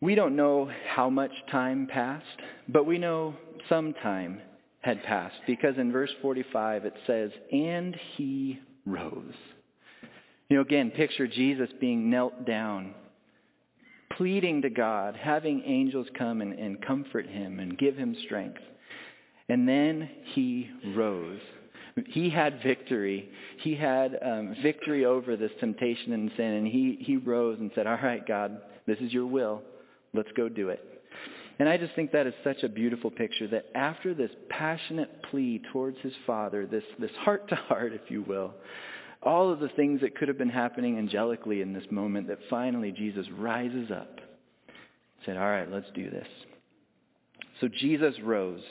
We 0.00 0.14
don't 0.14 0.36
know 0.36 0.70
how 0.94 1.10
much 1.10 1.32
time 1.50 1.88
passed, 1.92 2.24
but 2.68 2.86
we 2.86 2.98
know 2.98 3.34
some 3.68 3.94
time 3.94 4.40
had 4.80 5.02
passed 5.02 5.40
because 5.44 5.76
in 5.76 5.90
verse 5.90 6.10
45 6.22 6.84
it 6.84 6.94
says, 7.04 7.32
And 7.50 7.96
he 8.16 8.60
rose. 8.86 9.34
You 10.48 10.56
know, 10.56 10.62
again, 10.62 10.90
picture 10.90 11.26
Jesus 11.26 11.70
being 11.80 12.10
knelt 12.10 12.44
down, 12.44 12.94
pleading 14.16 14.62
to 14.62 14.70
God, 14.70 15.16
having 15.16 15.62
angels 15.64 16.06
come 16.18 16.42
and, 16.42 16.52
and 16.52 16.84
comfort 16.84 17.26
him 17.26 17.60
and 17.60 17.78
give 17.78 17.96
him 17.96 18.16
strength. 18.24 18.60
And 19.48 19.68
then 19.68 20.08
he 20.34 20.70
rose. 20.94 21.40
He 22.06 22.28
had 22.28 22.62
victory. 22.62 23.28
He 23.58 23.74
had 23.74 24.18
um, 24.22 24.56
victory 24.62 25.04
over 25.04 25.36
this 25.36 25.52
temptation 25.60 26.12
and 26.12 26.30
sin. 26.36 26.46
And 26.46 26.66
he, 26.66 26.98
he 27.00 27.16
rose 27.16 27.58
and 27.60 27.70
said, 27.74 27.86
All 27.86 27.98
right, 28.02 28.26
God, 28.26 28.60
this 28.86 28.98
is 28.98 29.12
your 29.12 29.26
will. 29.26 29.62
Let's 30.12 30.30
go 30.36 30.48
do 30.48 30.70
it. 30.70 30.82
And 31.58 31.68
I 31.68 31.76
just 31.76 31.94
think 31.94 32.10
that 32.12 32.26
is 32.26 32.34
such 32.42 32.64
a 32.64 32.68
beautiful 32.68 33.10
picture 33.10 33.46
that 33.48 33.66
after 33.76 34.12
this 34.12 34.30
passionate 34.48 35.22
plea 35.30 35.62
towards 35.72 35.98
his 36.00 36.12
father, 36.26 36.66
this, 36.66 36.82
this 36.98 37.12
heart 37.20 37.48
to 37.50 37.54
heart, 37.54 37.92
if 37.92 38.10
you 38.10 38.22
will, 38.22 38.54
all 39.24 39.52
of 39.52 39.60
the 39.60 39.68
things 39.70 40.00
that 40.00 40.16
could 40.16 40.28
have 40.28 40.38
been 40.38 40.50
happening 40.50 40.98
angelically 40.98 41.62
in 41.62 41.72
this 41.72 41.84
moment, 41.90 42.28
that 42.28 42.38
finally 42.48 42.92
Jesus 42.92 43.26
rises 43.36 43.90
up 43.90 44.20
said, 45.24 45.36
All 45.36 45.48
right, 45.48 45.70
let's 45.70 45.90
do 45.94 46.10
this. 46.10 46.26
So 47.60 47.68
Jesus 47.68 48.14
rose. 48.22 48.62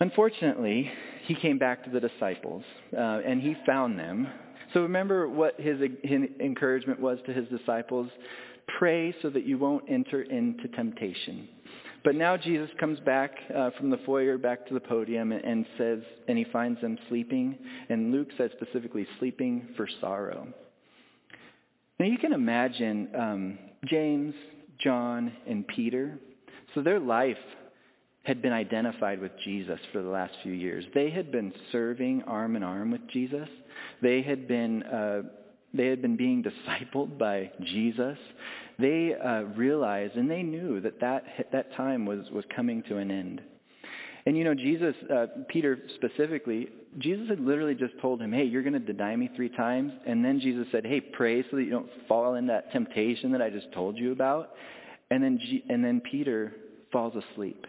Unfortunately, 0.00 0.90
he 1.24 1.34
came 1.34 1.58
back 1.58 1.84
to 1.84 1.90
the 1.90 2.00
disciples 2.00 2.62
uh, 2.96 3.20
and 3.26 3.40
he 3.40 3.56
found 3.64 3.98
them. 3.98 4.28
So 4.74 4.82
remember 4.82 5.28
what 5.28 5.58
his, 5.58 5.80
his 6.02 6.20
encouragement 6.40 7.00
was 7.00 7.18
to 7.26 7.32
his 7.32 7.48
disciples 7.48 8.10
pray 8.78 9.14
so 9.22 9.30
that 9.30 9.46
you 9.46 9.58
won't 9.58 9.84
enter 9.88 10.22
into 10.22 10.68
temptation. 10.68 11.48
But 12.06 12.14
now 12.14 12.36
Jesus 12.36 12.70
comes 12.78 13.00
back 13.00 13.32
uh, 13.52 13.70
from 13.76 13.90
the 13.90 13.96
foyer 14.06 14.38
back 14.38 14.64
to 14.68 14.74
the 14.74 14.78
podium 14.78 15.32
and, 15.32 15.66
says, 15.76 15.98
and 16.28 16.38
he 16.38 16.44
finds 16.44 16.80
them 16.80 16.96
sleeping. 17.08 17.58
And 17.88 18.12
Luke 18.12 18.28
says 18.38 18.52
specifically, 18.54 19.08
sleeping 19.18 19.70
for 19.76 19.88
sorrow. 20.00 20.46
Now 21.98 22.06
you 22.06 22.16
can 22.16 22.32
imagine 22.32 23.08
um, 23.12 23.58
James, 23.86 24.36
John, 24.78 25.32
and 25.48 25.66
Peter. 25.66 26.16
So 26.76 26.80
their 26.80 27.00
life 27.00 27.36
had 28.22 28.40
been 28.40 28.52
identified 28.52 29.20
with 29.20 29.32
Jesus 29.42 29.80
for 29.92 30.00
the 30.00 30.08
last 30.08 30.34
few 30.44 30.52
years. 30.52 30.84
They 30.94 31.10
had 31.10 31.32
been 31.32 31.52
serving 31.72 32.22
arm 32.28 32.54
in 32.54 32.62
arm 32.62 32.92
with 32.92 33.04
Jesus. 33.08 33.48
They 34.00 34.22
had 34.22 34.46
been 34.46 34.84
uh, 34.84 35.22
they 35.76 35.86
had 35.86 36.02
been 36.02 36.16
being 36.16 36.42
discipled 36.42 37.18
by 37.18 37.50
Jesus. 37.62 38.18
They 38.78 39.14
uh, 39.14 39.42
realized 39.56 40.16
and 40.16 40.30
they 40.30 40.42
knew 40.42 40.80
that 40.80 41.00
that, 41.00 41.24
that 41.52 41.74
time 41.74 42.04
was, 42.04 42.28
was 42.30 42.44
coming 42.54 42.82
to 42.88 42.98
an 42.98 43.10
end. 43.10 43.40
And 44.26 44.36
you 44.36 44.42
know, 44.42 44.54
Jesus, 44.54 44.94
uh, 45.08 45.26
Peter 45.48 45.78
specifically, 45.94 46.68
Jesus 46.98 47.28
had 47.28 47.38
literally 47.38 47.76
just 47.76 47.94
told 48.00 48.20
him, 48.20 48.32
hey, 48.32 48.44
you're 48.44 48.62
going 48.62 48.72
to 48.72 48.80
deny 48.80 49.14
me 49.14 49.30
three 49.36 49.48
times. 49.48 49.92
And 50.04 50.24
then 50.24 50.40
Jesus 50.40 50.66
said, 50.72 50.84
hey, 50.84 51.00
pray 51.00 51.42
so 51.48 51.56
that 51.56 51.62
you 51.62 51.70
don't 51.70 51.88
fall 52.08 52.34
in 52.34 52.48
that 52.48 52.72
temptation 52.72 53.30
that 53.32 53.40
I 53.40 53.50
just 53.50 53.70
told 53.72 53.96
you 53.96 54.10
about. 54.10 54.50
And 55.10 55.22
then, 55.22 55.38
G- 55.38 55.64
and 55.68 55.84
then 55.84 56.00
Peter 56.00 56.54
falls 56.90 57.14
asleep. 57.14 57.66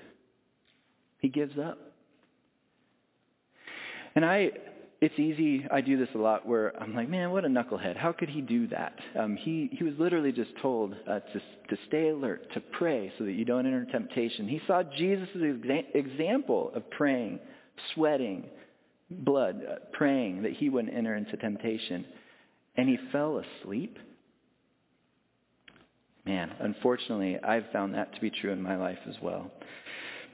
He 1.19 1.29
gives 1.29 1.59
up. 1.59 1.77
And 4.15 4.25
I, 4.25 4.49
it's 4.99 5.17
easy, 5.19 5.65
I 5.71 5.81
do 5.81 5.97
this 5.97 6.09
a 6.15 6.17
lot, 6.17 6.47
where 6.47 6.73
I'm 6.81 6.95
like, 6.95 7.07
man, 7.07 7.31
what 7.31 7.45
a 7.45 7.47
knucklehead. 7.47 7.97
How 7.97 8.11
could 8.11 8.29
he 8.29 8.41
do 8.41 8.67
that? 8.69 8.93
Um, 9.17 9.35
he, 9.35 9.69
he 9.71 9.83
was 9.83 9.93
literally 9.99 10.31
just 10.31 10.49
told 10.59 10.95
uh, 11.07 11.19
to, 11.19 11.39
to 11.69 11.77
stay 11.87 12.09
alert, 12.09 12.51
to 12.53 12.61
pray 12.61 13.11
so 13.17 13.25
that 13.25 13.33
you 13.33 13.45
don't 13.45 13.67
enter 13.67 13.85
temptation. 13.85 14.47
He 14.47 14.59
saw 14.65 14.81
Jesus' 14.97 15.29
exa- 15.35 15.93
example 15.93 16.71
of 16.73 16.89
praying, 16.89 17.39
sweating, 17.93 18.45
blood, 19.11 19.61
uh, 19.69 19.75
praying 19.93 20.41
that 20.43 20.53
he 20.53 20.69
wouldn't 20.69 20.95
enter 20.95 21.15
into 21.15 21.37
temptation. 21.37 22.05
And 22.75 22.89
he 22.89 22.97
fell 23.11 23.41
asleep. 23.61 23.99
Man, 26.25 26.51
unfortunately, 26.59 27.37
I've 27.41 27.65
found 27.71 27.93
that 27.93 28.13
to 28.15 28.21
be 28.21 28.31
true 28.31 28.51
in 28.51 28.61
my 28.61 28.75
life 28.75 28.99
as 29.07 29.15
well. 29.21 29.51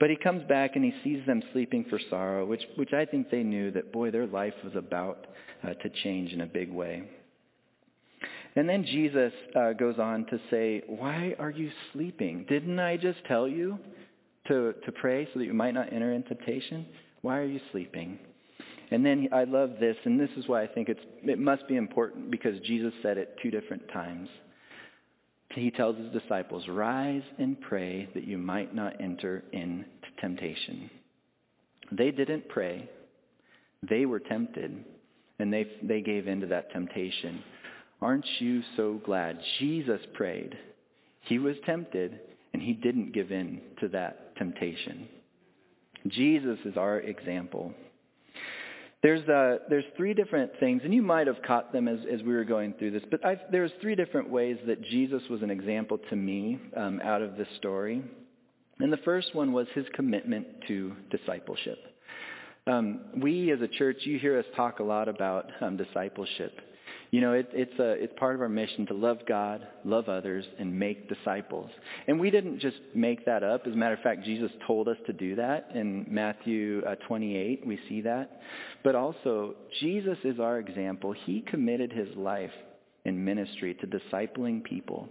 But 0.03 0.09
he 0.09 0.17
comes 0.17 0.43
back 0.49 0.75
and 0.75 0.83
he 0.83 0.93
sees 1.01 1.25
them 1.25 1.41
sleeping 1.53 1.85
for 1.89 1.97
sorrow, 2.09 2.45
which, 2.45 2.63
which 2.75 2.91
I 2.91 3.05
think 3.05 3.31
they 3.31 3.41
knew 3.41 3.71
that, 3.71 3.93
boy, 3.93 4.11
their 4.11 4.27
life 4.27 4.53
was 4.61 4.75
about 4.75 5.27
uh, 5.63 5.75
to 5.75 5.89
change 6.03 6.33
in 6.33 6.41
a 6.41 6.45
big 6.45 6.69
way. 6.69 7.03
And 8.57 8.67
then 8.67 8.83
Jesus 8.83 9.31
uh, 9.55 9.71
goes 9.71 9.99
on 9.99 10.25
to 10.25 10.41
say, 10.51 10.81
Why 10.87 11.35
are 11.39 11.51
you 11.51 11.71
sleeping? 11.93 12.45
Didn't 12.49 12.79
I 12.79 12.97
just 12.97 13.19
tell 13.29 13.47
you 13.47 13.79
to, 14.49 14.73
to 14.85 14.91
pray 14.91 15.25
so 15.31 15.39
that 15.39 15.45
you 15.45 15.53
might 15.53 15.73
not 15.73 15.93
enter 15.93 16.11
in 16.11 16.23
temptation? 16.23 16.85
Why 17.21 17.37
are 17.37 17.45
you 17.45 17.61
sleeping? 17.71 18.19
And 18.91 19.05
then 19.05 19.29
I 19.31 19.45
love 19.45 19.75
this, 19.79 19.95
and 20.03 20.19
this 20.19 20.31
is 20.35 20.49
why 20.49 20.63
I 20.63 20.67
think 20.67 20.89
it's, 20.89 20.99
it 21.23 21.39
must 21.39 21.65
be 21.69 21.77
important 21.77 22.29
because 22.29 22.59
Jesus 22.65 22.91
said 23.01 23.17
it 23.17 23.37
two 23.41 23.51
different 23.51 23.87
times 23.93 24.27
he 25.61 25.71
tells 25.71 25.97
his 25.97 26.11
disciples, 26.11 26.67
Rise 26.67 27.23
and 27.37 27.59
pray 27.61 28.09
that 28.13 28.25
you 28.25 28.37
might 28.37 28.73
not 28.73 28.99
enter 29.01 29.43
into 29.51 29.85
temptation. 30.19 30.89
They 31.91 32.11
didn't 32.11 32.49
pray. 32.49 32.89
They 33.87 34.05
were 34.05 34.19
tempted, 34.19 34.83
and 35.39 35.53
they, 35.53 35.67
they 35.83 36.01
gave 36.01 36.27
in 36.27 36.41
to 36.41 36.47
that 36.47 36.71
temptation. 36.71 37.43
Aren't 38.01 38.25
you 38.39 38.61
so 38.75 39.01
glad? 39.05 39.39
Jesus 39.59 40.01
prayed. 40.13 40.57
He 41.21 41.39
was 41.39 41.55
tempted, 41.65 42.19
and 42.53 42.61
he 42.61 42.73
didn't 42.73 43.13
give 43.13 43.31
in 43.31 43.61
to 43.79 43.87
that 43.89 44.35
temptation. 44.37 45.07
Jesus 46.07 46.59
is 46.65 46.75
our 46.77 46.99
example. 46.99 47.73
There's, 49.03 49.27
uh, 49.27 49.57
there's 49.69 49.83
three 49.97 50.13
different 50.13 50.51
things, 50.61 50.81
and 50.85 50.93
you 50.93 51.01
might 51.01 51.27
have 51.27 51.41
caught 51.45 51.73
them 51.73 51.89
as, 51.89 51.99
as 52.11 52.23
we 52.23 52.33
were 52.33 52.45
going 52.45 52.73
through 52.79 52.91
this, 52.91 53.03
but 53.11 53.23
I've, 53.25 53.39
there's 53.51 53.71
three 53.81 53.95
different 53.95 54.29
ways 54.29 54.57
that 54.65 54.81
Jesus 54.81 55.21
was 55.29 55.41
an 55.41 55.51
example 55.51 55.99
to 56.09 56.15
me 56.15 56.57
um, 56.77 57.01
out 57.03 57.21
of 57.21 57.35
this 57.35 57.49
story. 57.57 58.01
And 58.79 58.93
the 58.93 58.97
first 58.97 59.35
one 59.35 59.51
was 59.51 59.67
his 59.75 59.85
commitment 59.93 60.47
to 60.69 60.93
discipleship. 61.11 61.79
Um, 62.65 63.01
we 63.17 63.51
as 63.51 63.59
a 63.59 63.67
church, 63.67 63.97
you 64.03 64.17
hear 64.19 64.39
us 64.39 64.45
talk 64.55 64.79
a 64.79 64.83
lot 64.83 65.09
about 65.09 65.47
um, 65.59 65.75
discipleship. 65.75 66.57
You 67.13 67.21
know, 67.21 67.33
it, 67.33 67.47
it's, 67.53 67.77
a, 67.77 67.91
it's 67.91 68.13
part 68.17 68.33
of 68.33 68.41
our 68.41 68.49
mission 68.49 68.87
to 68.87 68.95
love 68.95 69.19
God, 69.27 69.67
love 69.85 70.09
others, 70.09 70.45
and 70.57 70.79
make 70.79 71.07
disciples. 71.07 71.69
And 72.07 72.19
we 72.19 72.31
didn't 72.31 72.59
just 72.59 72.77
make 72.95 73.23
that 73.27 73.43
up. 73.43 73.67
As 73.67 73.73
a 73.73 73.75
matter 73.75 73.93
of 73.93 73.99
fact, 73.99 74.23
Jesus 74.23 74.49
told 74.65 74.87
us 74.87 74.97
to 75.05 75.13
do 75.13 75.35
that. 75.35 75.69
In 75.75 76.07
Matthew 76.09 76.81
uh, 76.87 76.95
28, 77.07 77.67
we 77.67 77.77
see 77.87 78.01
that. 78.01 78.41
But 78.83 78.95
also, 78.95 79.53
Jesus 79.79 80.17
is 80.23 80.39
our 80.39 80.57
example. 80.57 81.13
He 81.27 81.41
committed 81.41 81.93
his 81.93 82.07
life 82.17 82.49
in 83.05 83.23
ministry 83.23 83.75
to 83.75 83.85
discipling 83.85 84.63
people. 84.63 85.07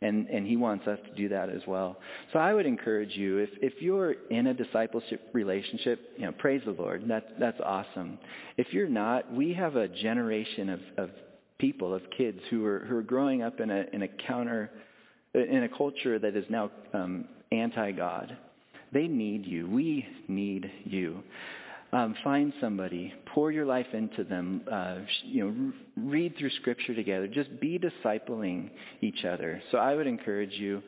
And, 0.00 0.28
and 0.28 0.46
he 0.46 0.56
wants 0.56 0.86
us 0.86 1.00
to 1.08 1.14
do 1.16 1.28
that 1.30 1.50
as 1.50 1.62
well. 1.66 1.96
So 2.32 2.38
I 2.38 2.54
would 2.54 2.66
encourage 2.66 3.16
you, 3.16 3.38
if, 3.38 3.50
if 3.60 3.82
you're 3.82 4.12
in 4.30 4.46
a 4.46 4.54
discipleship 4.54 5.28
relationship, 5.32 6.12
you 6.16 6.26
know, 6.26 6.32
praise 6.32 6.62
the 6.64 6.70
Lord. 6.72 7.02
That, 7.08 7.40
that's 7.40 7.60
awesome. 7.64 8.18
If 8.56 8.72
you're 8.72 8.88
not, 8.88 9.32
we 9.32 9.52
have 9.54 9.74
a 9.74 9.88
generation 9.88 10.68
of, 10.68 10.80
of 10.98 11.10
people, 11.62 11.94
of 11.94 12.02
kids 12.18 12.40
who 12.50 12.66
are, 12.66 12.80
who 12.80 12.96
are 12.96 13.02
growing 13.02 13.40
up 13.40 13.60
in 13.60 13.70
a, 13.70 13.84
in 13.92 14.02
a 14.02 14.08
counter, 14.08 14.68
in 15.32 15.62
a 15.62 15.68
culture 15.68 16.18
that 16.18 16.36
is 16.36 16.44
now 16.50 16.70
um, 16.92 17.24
anti-God. 17.52 18.36
They 18.92 19.06
need 19.06 19.46
you. 19.46 19.70
We 19.70 20.04
need 20.26 20.70
you. 20.84 21.22
Um, 21.92 22.16
find 22.24 22.52
somebody, 22.60 23.14
pour 23.32 23.52
your 23.52 23.64
life 23.64 23.86
into 23.92 24.24
them. 24.24 24.62
Uh, 24.70 24.96
you 25.24 25.44
know, 25.44 25.72
read 25.96 26.36
through 26.36 26.50
Scripture 26.60 26.96
together. 26.96 27.28
Just 27.28 27.60
be 27.60 27.78
discipling 27.78 28.70
each 29.00 29.24
other. 29.24 29.62
So 29.70 29.78
I 29.78 29.94
would 29.94 30.08
encourage 30.08 30.54
you, 30.54 30.82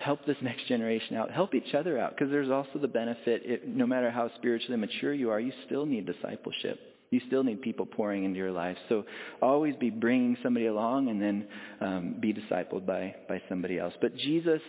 help 0.00 0.26
this 0.26 0.36
next 0.42 0.66
generation 0.66 1.16
out. 1.16 1.30
Help 1.30 1.54
each 1.54 1.72
other 1.72 2.00
out, 2.00 2.16
because 2.16 2.32
there's 2.32 2.50
also 2.50 2.80
the 2.80 2.88
benefit. 2.88 3.42
It, 3.44 3.68
no 3.68 3.86
matter 3.86 4.10
how 4.10 4.28
spiritually 4.38 4.76
mature 4.76 5.14
you 5.14 5.30
are, 5.30 5.38
you 5.38 5.52
still 5.66 5.86
need 5.86 6.04
discipleship. 6.04 6.95
You 7.10 7.20
still 7.26 7.44
need 7.44 7.62
people 7.62 7.86
pouring 7.86 8.24
into 8.24 8.38
your 8.38 8.50
life. 8.50 8.76
So 8.88 9.04
always 9.40 9.76
be 9.76 9.90
bringing 9.90 10.36
somebody 10.42 10.66
along, 10.66 11.08
and 11.08 11.22
then 11.22 11.46
um, 11.80 12.16
be 12.20 12.32
discipled 12.32 12.84
by 12.86 13.14
by 13.28 13.40
somebody 13.48 13.78
else. 13.78 13.94
But 14.00 14.16
Jesus 14.16 14.60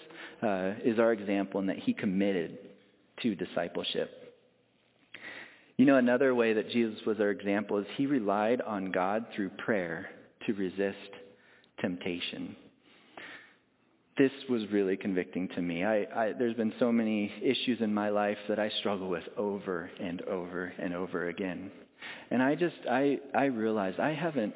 uh, 0.41 0.73
is 0.83 0.99
our 0.99 1.13
example 1.13 1.59
in 1.59 1.67
that 1.67 1.79
He 1.79 1.93
committed 1.93 2.59
to 3.23 3.35
discipleship. 3.35 4.27
You 5.77 5.85
know, 5.85 5.97
another 5.97 6.33
way 6.33 6.53
that 6.53 6.71
Jesus 6.71 6.99
was 7.05 7.19
our 7.19 7.29
example 7.29 7.77
is 7.77 7.85
he 7.97 8.07
relied 8.07 8.61
on 8.61 8.91
God 8.91 9.27
through 9.35 9.49
prayer 9.49 10.07
to 10.47 10.53
resist 10.53 10.97
temptation. 11.79 12.55
This 14.17 14.31
was 14.49 14.63
really 14.71 14.97
convicting 14.97 15.47
to 15.49 15.61
me. 15.61 15.85
I, 15.85 16.07
I, 16.15 16.33
there's 16.37 16.55
been 16.55 16.73
so 16.79 16.91
many 16.91 17.31
issues 17.43 17.79
in 17.81 17.93
my 17.93 18.09
life 18.09 18.39
that 18.49 18.57
I 18.57 18.71
struggle 18.79 19.07
with 19.07 19.25
over 19.37 19.91
and 19.99 20.23
over 20.23 20.73
and 20.79 20.95
over 20.95 21.27
again. 21.27 21.69
And 22.31 22.41
I 22.41 22.55
just, 22.55 22.75
I, 22.89 23.19
I 23.33 23.45
realized 23.45 23.99
I 23.99 24.13
haven't 24.13 24.55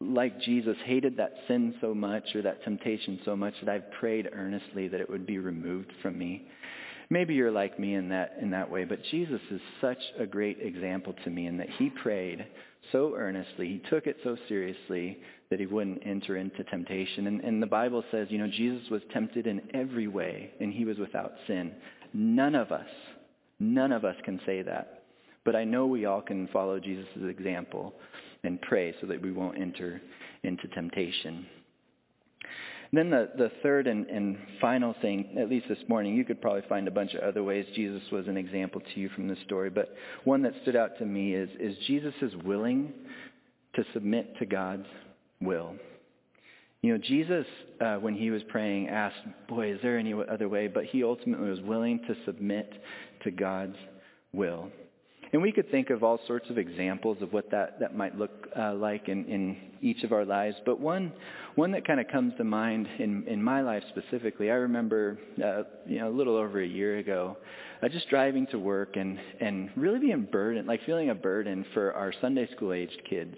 like 0.00 0.40
Jesus, 0.40 0.76
hated 0.84 1.16
that 1.16 1.32
sin 1.48 1.74
so 1.80 1.94
much 1.94 2.24
or 2.34 2.42
that 2.42 2.62
temptation 2.64 3.20
so 3.24 3.36
much 3.36 3.54
that 3.62 3.72
I've 3.72 3.90
prayed 3.92 4.28
earnestly 4.32 4.88
that 4.88 5.00
it 5.00 5.08
would 5.08 5.26
be 5.26 5.38
removed 5.38 5.92
from 6.02 6.18
me. 6.18 6.46
Maybe 7.10 7.34
you're 7.34 7.50
like 7.50 7.78
me 7.78 7.94
in 7.94 8.08
that, 8.10 8.36
in 8.40 8.50
that 8.50 8.70
way, 8.70 8.84
but 8.84 8.98
Jesus 9.10 9.40
is 9.50 9.60
such 9.80 9.98
a 10.18 10.26
great 10.26 10.58
example 10.60 11.14
to 11.24 11.30
me 11.30 11.46
in 11.46 11.58
that 11.58 11.68
he 11.70 11.90
prayed 11.90 12.46
so 12.92 13.14
earnestly, 13.16 13.68
he 13.68 13.82
took 13.90 14.06
it 14.06 14.16
so 14.24 14.36
seriously 14.48 15.18
that 15.50 15.60
he 15.60 15.66
wouldn't 15.66 16.02
enter 16.04 16.36
into 16.36 16.64
temptation. 16.64 17.26
And, 17.26 17.40
and 17.40 17.62
the 17.62 17.66
Bible 17.66 18.04
says, 18.10 18.28
you 18.30 18.38
know, 18.38 18.48
Jesus 18.48 18.88
was 18.90 19.02
tempted 19.12 19.46
in 19.46 19.62
every 19.72 20.08
way 20.08 20.50
and 20.60 20.72
he 20.72 20.84
was 20.84 20.98
without 20.98 21.32
sin. 21.46 21.72
None 22.12 22.54
of 22.54 22.72
us, 22.72 22.88
none 23.58 23.92
of 23.92 24.04
us 24.04 24.16
can 24.24 24.40
say 24.44 24.62
that. 24.62 25.03
But 25.44 25.56
I 25.56 25.64
know 25.64 25.86
we 25.86 26.06
all 26.06 26.22
can 26.22 26.48
follow 26.48 26.80
Jesus' 26.80 27.06
example 27.28 27.94
and 28.42 28.60
pray 28.62 28.94
so 29.00 29.06
that 29.06 29.20
we 29.20 29.32
won't 29.32 29.58
enter 29.58 30.00
into 30.42 30.68
temptation. 30.68 31.46
And 32.90 32.98
then 32.98 33.10
the, 33.10 33.30
the 33.36 33.50
third 33.62 33.86
and, 33.86 34.06
and 34.06 34.38
final 34.60 34.94
thing, 35.02 35.36
at 35.38 35.48
least 35.48 35.66
this 35.68 35.78
morning, 35.88 36.14
you 36.14 36.24
could 36.24 36.40
probably 36.40 36.62
find 36.68 36.86
a 36.86 36.92
bunch 36.92 37.14
of 37.14 37.22
other 37.22 37.42
ways 37.42 37.66
Jesus 37.74 38.02
was 38.12 38.28
an 38.28 38.36
example 38.36 38.80
to 38.80 39.00
you 39.00 39.08
from 39.10 39.26
this 39.26 39.38
story, 39.44 39.68
but 39.68 39.94
one 40.24 40.42
that 40.42 40.52
stood 40.62 40.76
out 40.76 40.96
to 40.98 41.04
me 41.04 41.34
is, 41.34 41.48
is 41.58 41.76
Jesus 41.86 42.14
is 42.22 42.32
willing 42.44 42.92
to 43.74 43.84
submit 43.92 44.38
to 44.38 44.46
God's 44.46 44.86
will. 45.40 45.74
You 46.82 46.92
know, 46.92 46.98
Jesus, 46.98 47.46
uh, 47.80 47.96
when 47.96 48.14
he 48.14 48.30
was 48.30 48.42
praying, 48.50 48.88
asked, 48.88 49.16
boy, 49.48 49.72
is 49.72 49.80
there 49.82 49.98
any 49.98 50.12
other 50.12 50.48
way? 50.48 50.68
But 50.68 50.84
he 50.84 51.02
ultimately 51.02 51.48
was 51.48 51.62
willing 51.62 51.98
to 52.06 52.14
submit 52.26 52.72
to 53.24 53.30
God's 53.30 53.76
will. 54.32 54.68
And 55.34 55.42
we 55.42 55.50
could 55.50 55.68
think 55.68 55.90
of 55.90 56.04
all 56.04 56.20
sorts 56.28 56.48
of 56.48 56.58
examples 56.58 57.20
of 57.20 57.32
what 57.32 57.50
that, 57.50 57.80
that 57.80 57.96
might 57.96 58.16
look 58.16 58.46
uh, 58.56 58.72
like 58.72 59.08
in, 59.08 59.24
in 59.24 59.56
each 59.82 60.04
of 60.04 60.12
our 60.12 60.24
lives. 60.24 60.54
But 60.64 60.78
one, 60.78 61.12
one 61.56 61.72
that 61.72 61.84
kind 61.84 61.98
of 61.98 62.06
comes 62.06 62.34
to 62.36 62.44
mind 62.44 62.86
in, 63.00 63.26
in 63.26 63.42
my 63.42 63.60
life 63.60 63.82
specifically, 63.88 64.52
I 64.52 64.54
remember 64.54 65.18
uh, 65.44 65.64
you 65.86 65.98
know, 65.98 66.08
a 66.08 66.14
little 66.14 66.36
over 66.36 66.60
a 66.60 66.66
year 66.66 66.98
ago, 66.98 67.36
uh, 67.82 67.88
just 67.88 68.08
driving 68.10 68.46
to 68.52 68.60
work 68.60 68.94
and, 68.94 69.18
and 69.40 69.70
really 69.74 69.98
being 69.98 70.22
burdened, 70.22 70.68
like 70.68 70.86
feeling 70.86 71.10
a 71.10 71.16
burden 71.16 71.66
for 71.74 71.92
our 71.94 72.12
Sunday 72.20 72.48
school 72.54 72.72
aged 72.72 73.02
kids. 73.10 73.34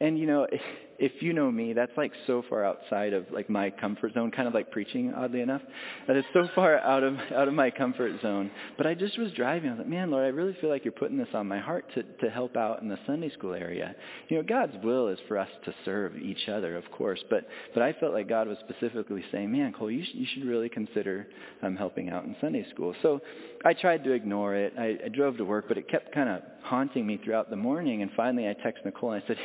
And 0.00 0.18
you 0.18 0.26
know, 0.26 0.46
if 0.98 1.22
you 1.22 1.32
know 1.32 1.50
me, 1.50 1.72
that's 1.72 1.92
like 1.96 2.12
so 2.26 2.42
far 2.48 2.64
outside 2.64 3.12
of 3.12 3.26
like 3.32 3.50
my 3.50 3.70
comfort 3.70 4.14
zone, 4.14 4.30
kind 4.30 4.46
of 4.46 4.54
like 4.54 4.70
preaching, 4.70 5.12
oddly 5.14 5.40
enough. 5.40 5.62
That 6.06 6.16
is 6.16 6.24
so 6.32 6.48
far 6.54 6.78
out 6.78 7.02
of 7.02 7.16
out 7.34 7.48
of 7.48 7.54
my 7.54 7.70
comfort 7.70 8.20
zone. 8.22 8.50
But 8.76 8.86
I 8.86 8.94
just 8.94 9.18
was 9.18 9.32
driving. 9.32 9.70
I 9.70 9.72
was 9.72 9.78
like, 9.80 9.88
man, 9.88 10.10
Lord, 10.10 10.24
I 10.24 10.28
really 10.28 10.56
feel 10.60 10.70
like 10.70 10.84
you're 10.84 10.92
putting 10.92 11.18
this 11.18 11.28
on 11.34 11.46
my 11.46 11.58
heart 11.58 11.86
to 11.94 12.02
to 12.02 12.30
help 12.30 12.56
out 12.56 12.82
in 12.82 12.88
the 12.88 12.98
Sunday 13.06 13.30
school 13.30 13.54
area. 13.54 13.94
You 14.28 14.36
know, 14.38 14.42
God's 14.42 14.74
will 14.82 15.08
is 15.08 15.18
for 15.28 15.38
us 15.38 15.48
to 15.64 15.74
serve 15.84 16.16
each 16.16 16.48
other, 16.48 16.76
of 16.76 16.90
course. 16.92 17.22
But 17.28 17.46
but 17.74 17.82
I 17.82 17.92
felt 17.94 18.12
like 18.12 18.28
God 18.28 18.48
was 18.48 18.58
specifically 18.68 19.24
saying, 19.32 19.50
man, 19.50 19.72
Cole, 19.72 19.90
you 19.90 20.04
you 20.12 20.26
should 20.32 20.44
really 20.44 20.68
consider 20.68 21.26
um, 21.62 21.76
helping 21.76 22.10
out 22.10 22.24
in 22.24 22.36
Sunday 22.40 22.66
school. 22.72 22.94
So 23.02 23.20
I 23.64 23.72
tried 23.72 24.04
to 24.04 24.12
ignore 24.12 24.54
it. 24.54 24.74
I, 24.78 24.98
I 25.04 25.08
drove 25.08 25.36
to 25.38 25.44
work, 25.44 25.66
but 25.68 25.78
it 25.78 25.88
kept 25.88 26.14
kind 26.14 26.28
of 26.28 26.42
haunting 26.62 27.06
me 27.06 27.20
throughout 27.24 27.50
the 27.50 27.56
morning. 27.56 28.02
And 28.02 28.10
finally, 28.16 28.48
I 28.48 28.54
texted 28.54 28.84
Nicole 28.84 29.12
and 29.12 29.22
I 29.22 29.26
said 29.26 29.36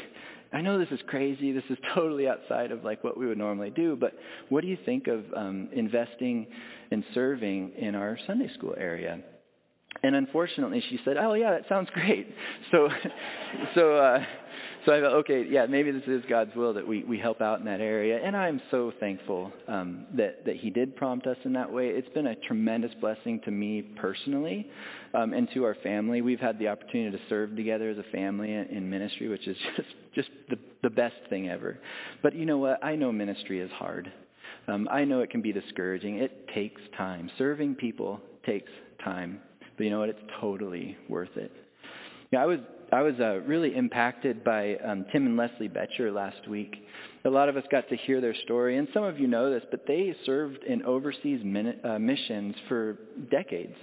I 0.52 0.62
know 0.62 0.80
this 0.80 0.90
is 0.92 1.00
crazy. 1.08 1.52
This 1.52 1.64
is 1.70 1.78
totally 1.94 2.28
outside 2.28 2.72
of 2.72 2.84
like 2.84 3.04
what 3.04 3.18
we 3.18 3.28
would 3.28 3.38
normally 3.38 3.70
do, 3.70 3.96
but 3.96 4.14
what 4.50 4.62
do 4.62 4.68
you 4.68 4.78
think 4.86 5.08
of 5.08 5.24
um, 5.36 5.70
investing 5.72 6.48
and 6.92 7.04
serving 7.14 7.74
in 7.78 7.96
our 7.96 8.18
Sunday 8.26 8.50
school 8.54 8.76
area? 8.78 9.20
And 10.04 10.15
unfortunately, 10.15 10.84
she 10.89 10.99
said, 11.04 11.17
"Oh 11.17 11.34
yeah, 11.34 11.52
that 11.52 11.67
sounds 11.67 11.89
great." 11.93 12.28
So, 12.71 12.88
so, 13.75 13.95
uh, 13.95 14.23
so 14.86 14.93
I 14.93 15.02
thought, 15.02 15.13
okay, 15.21 15.43
yeah, 15.49 15.65
maybe 15.65 15.91
this 15.91 16.04
is 16.08 16.23
God's 16.30 16.56
will 16.56 16.73
that 16.75 16.88
we 16.88 17.04
we 17.04 17.17
help 17.17 17.41
out 17.41 17.60
in 17.60 17.65
that 17.65 17.82
area. 17.82 18.19
And 18.23 18.38
I'm 18.38 18.62
so 18.71 18.93
thankful 18.99 19.52
um, 19.67 20.06
that 20.15 20.45
that 20.45 20.56
He 20.58 20.69
did 20.69 20.95
prompt 20.95 21.28
us 21.28 21.38
in 21.43 21.54
that 21.54 21.71
way. 21.71 21.88
It's 21.88 22.08
been 22.10 22.28
a 22.28 22.36
tremendous 22.36 22.91
blessing 23.02 23.41
to 23.45 23.52
me 23.52 23.82
personally, 23.82 24.69
um, 25.13 25.34
and 25.34 25.49
to 25.54 25.65
our 25.65 25.75
family. 25.75 26.21
We've 26.21 26.39
had 26.39 26.60
the 26.60 26.67
opportunity 26.67 27.17
to 27.17 27.23
serve 27.28 27.56
together 27.56 27.89
as 27.89 27.97
a 27.97 28.04
family 28.12 28.54
in, 28.54 28.65
in 28.65 28.89
ministry, 28.89 29.28
which 29.28 29.47
is 29.47 29.58
just 29.75 29.89
just 30.15 30.30
the 30.49 30.58
the 30.84 30.89
best 30.89 31.15
thing 31.30 31.49
ever. 31.49 31.80
But 32.21 32.36
you 32.36 32.45
know 32.45 32.58
what? 32.58 32.84
I 32.84 32.95
know 32.95 33.12
ministry 33.12 33.60
is 33.60 33.71
hard. 33.71 34.12
Um, 34.67 34.88
I 34.91 35.04
know 35.04 35.21
it 35.21 35.32
can 35.32 35.41
be 35.41 35.52
discouraging. 35.52 36.19
It 36.19 36.47
takes 36.54 36.82
time. 36.95 37.32
Serving 37.38 37.75
people 37.75 38.21
takes 38.45 38.71
time. 39.04 39.39
But 39.80 39.86
you 39.86 39.92
know 39.92 40.00
what? 40.00 40.10
It's 40.10 40.20
totally 40.42 40.98
worth 41.08 41.38
it. 41.38 41.54
Yeah, 42.32 42.44
I 42.44 42.46
was 42.46 42.60
I 42.92 43.02
was 43.02 43.15
uh, 43.18 43.39
really 43.48 43.74
impacted 43.74 44.44
by 44.44 44.76
um, 44.76 45.06
Tim 45.10 45.26
and 45.26 45.38
Leslie 45.38 45.70
Betcher 45.70 46.12
last 46.12 46.50
week. 46.50 46.76
A 47.24 47.30
lot 47.30 47.48
of 47.48 47.56
us 47.56 47.63
got 47.72 47.88
to 47.88 47.96
hear 47.96 48.20
their 48.20 48.36
story, 48.44 48.76
and 48.76 48.89
some 48.94 49.06
of 49.06 49.18
you 49.18 49.28
know 49.28 49.50
this, 49.50 49.63
but 49.72 49.88
they 49.88 50.13
served 50.26 50.65
in 50.65 50.84
overseas 50.84 51.39
min- 51.46 51.80
uh, 51.86 51.98
missions 51.98 52.56
for 52.68 52.98
decades. 53.32 53.76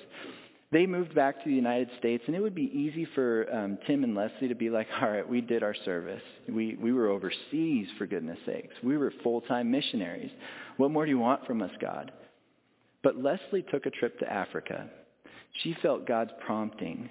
They 0.71 0.85
moved 0.85 1.15
back 1.15 1.43
to 1.43 1.49
the 1.49 1.55
United 1.55 1.89
States, 1.99 2.25
and 2.27 2.37
it 2.37 2.41
would 2.41 2.55
be 2.55 2.71
easy 2.75 3.07
for 3.15 3.47
um, 3.51 3.79
Tim 3.87 4.05
and 4.05 4.15
Leslie 4.15 4.49
to 4.49 4.55
be 4.55 4.69
like, 4.69 4.89
all 5.01 5.11
right, 5.11 5.27
we 5.27 5.41
did 5.41 5.63
our 5.63 5.77
service. 5.87 6.23
We, 6.47 6.77
we 6.77 6.93
were 6.93 7.09
overseas, 7.09 7.87
for 7.97 8.05
goodness 8.07 8.39
sakes. 8.45 8.75
We 8.83 8.99
were 8.99 9.15
full-time 9.23 9.71
missionaries. 9.71 10.31
What 10.77 10.91
more 10.91 11.07
do 11.07 11.11
you 11.11 11.19
want 11.19 11.47
from 11.47 11.63
us, 11.63 11.71
God? 11.81 12.13
But 13.03 13.17
Leslie 13.17 13.65
took 13.71 13.87
a 13.87 13.91
trip 13.91 14.19
to 14.19 14.31
Africa 14.31 14.91
she 15.62 15.77
felt 15.83 16.07
God's 16.07 16.33
prompting, 16.45 17.09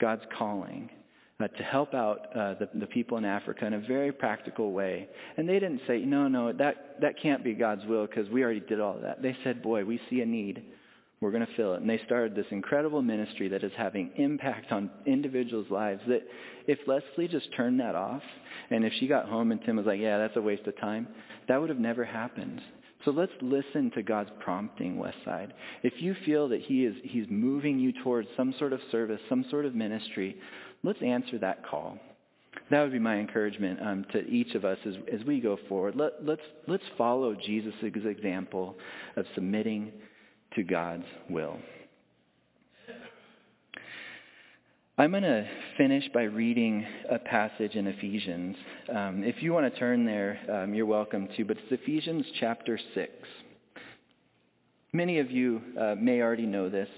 God's 0.00 0.22
calling 0.36 0.90
uh, 1.40 1.48
to 1.48 1.62
help 1.62 1.94
out 1.94 2.28
uh, 2.34 2.54
the, 2.54 2.68
the 2.74 2.86
people 2.86 3.18
in 3.18 3.24
Africa 3.24 3.66
in 3.66 3.74
a 3.74 3.80
very 3.80 4.12
practical 4.12 4.72
way. 4.72 5.08
And 5.36 5.48
they 5.48 5.58
didn't 5.58 5.80
say, 5.86 5.98
no, 5.98 6.28
no, 6.28 6.52
that, 6.52 7.00
that 7.00 7.20
can't 7.20 7.42
be 7.42 7.54
God's 7.54 7.84
will 7.86 8.06
because 8.06 8.28
we 8.30 8.42
already 8.42 8.60
did 8.60 8.80
all 8.80 8.98
that. 9.02 9.20
They 9.20 9.36
said, 9.44 9.62
boy, 9.62 9.84
we 9.84 10.00
see 10.08 10.20
a 10.20 10.26
need. 10.26 10.62
We're 11.20 11.30
going 11.30 11.46
to 11.46 11.54
fill 11.56 11.74
it. 11.74 11.80
And 11.80 11.88
they 11.88 12.00
started 12.04 12.34
this 12.34 12.46
incredible 12.50 13.02
ministry 13.02 13.48
that 13.48 13.64
is 13.64 13.72
having 13.76 14.10
impact 14.16 14.72
on 14.72 14.90
individuals' 15.06 15.70
lives 15.70 16.02
that 16.06 16.22
if 16.66 16.78
Leslie 16.86 17.28
just 17.28 17.48
turned 17.56 17.80
that 17.80 17.94
off 17.94 18.22
and 18.70 18.84
if 18.84 18.92
she 19.00 19.06
got 19.06 19.28
home 19.28 19.50
and 19.50 19.60
Tim 19.64 19.76
was 19.76 19.86
like, 19.86 20.00
yeah, 20.00 20.18
that's 20.18 20.36
a 20.36 20.42
waste 20.42 20.66
of 20.66 20.78
time, 20.78 21.08
that 21.48 21.60
would 21.60 21.70
have 21.70 21.78
never 21.78 22.04
happened. 22.04 22.60
So 23.04 23.10
let's 23.10 23.32
listen 23.42 23.90
to 23.94 24.02
God's 24.02 24.30
prompting, 24.40 24.96
Westside. 24.96 25.50
If 25.82 25.94
you 25.98 26.14
feel 26.24 26.48
that 26.48 26.62
he 26.62 26.84
is, 26.84 26.94
he's 27.02 27.26
moving 27.28 27.78
you 27.78 27.92
towards 28.02 28.28
some 28.36 28.54
sort 28.58 28.72
of 28.72 28.80
service, 28.90 29.20
some 29.28 29.44
sort 29.50 29.66
of 29.66 29.74
ministry, 29.74 30.36
let's 30.82 31.02
answer 31.02 31.38
that 31.38 31.66
call. 31.66 31.98
That 32.70 32.82
would 32.82 32.92
be 32.92 32.98
my 32.98 33.16
encouragement 33.16 33.80
um, 33.82 34.06
to 34.12 34.24
each 34.26 34.54
of 34.54 34.64
us 34.64 34.78
as, 34.86 34.94
as 35.12 35.24
we 35.26 35.40
go 35.40 35.58
forward. 35.68 35.96
Let, 35.96 36.24
let's, 36.24 36.42
let's 36.66 36.84
follow 36.96 37.34
Jesus' 37.34 37.74
example 37.82 38.76
of 39.16 39.26
submitting 39.34 39.92
to 40.54 40.62
God's 40.62 41.04
will. 41.28 41.58
I'm 44.96 45.10
going 45.10 45.24
to 45.24 45.44
finish 45.76 46.04
by 46.14 46.22
reading 46.22 46.86
a 47.10 47.18
passage 47.18 47.74
in 47.74 47.88
Ephesians. 47.88 48.54
Um, 48.94 49.24
if 49.24 49.42
you 49.42 49.52
want 49.52 49.72
to 49.72 49.76
turn 49.76 50.06
there, 50.06 50.38
um, 50.48 50.72
you're 50.72 50.86
welcome 50.86 51.28
to, 51.36 51.44
but 51.44 51.56
it's 51.56 51.82
Ephesians 51.82 52.24
chapter 52.38 52.78
6. 52.94 53.10
Many 54.92 55.18
of 55.18 55.32
you 55.32 55.60
uh, 55.76 55.96
may 55.98 56.22
already 56.22 56.46
know 56.46 56.68
this, 56.68 56.88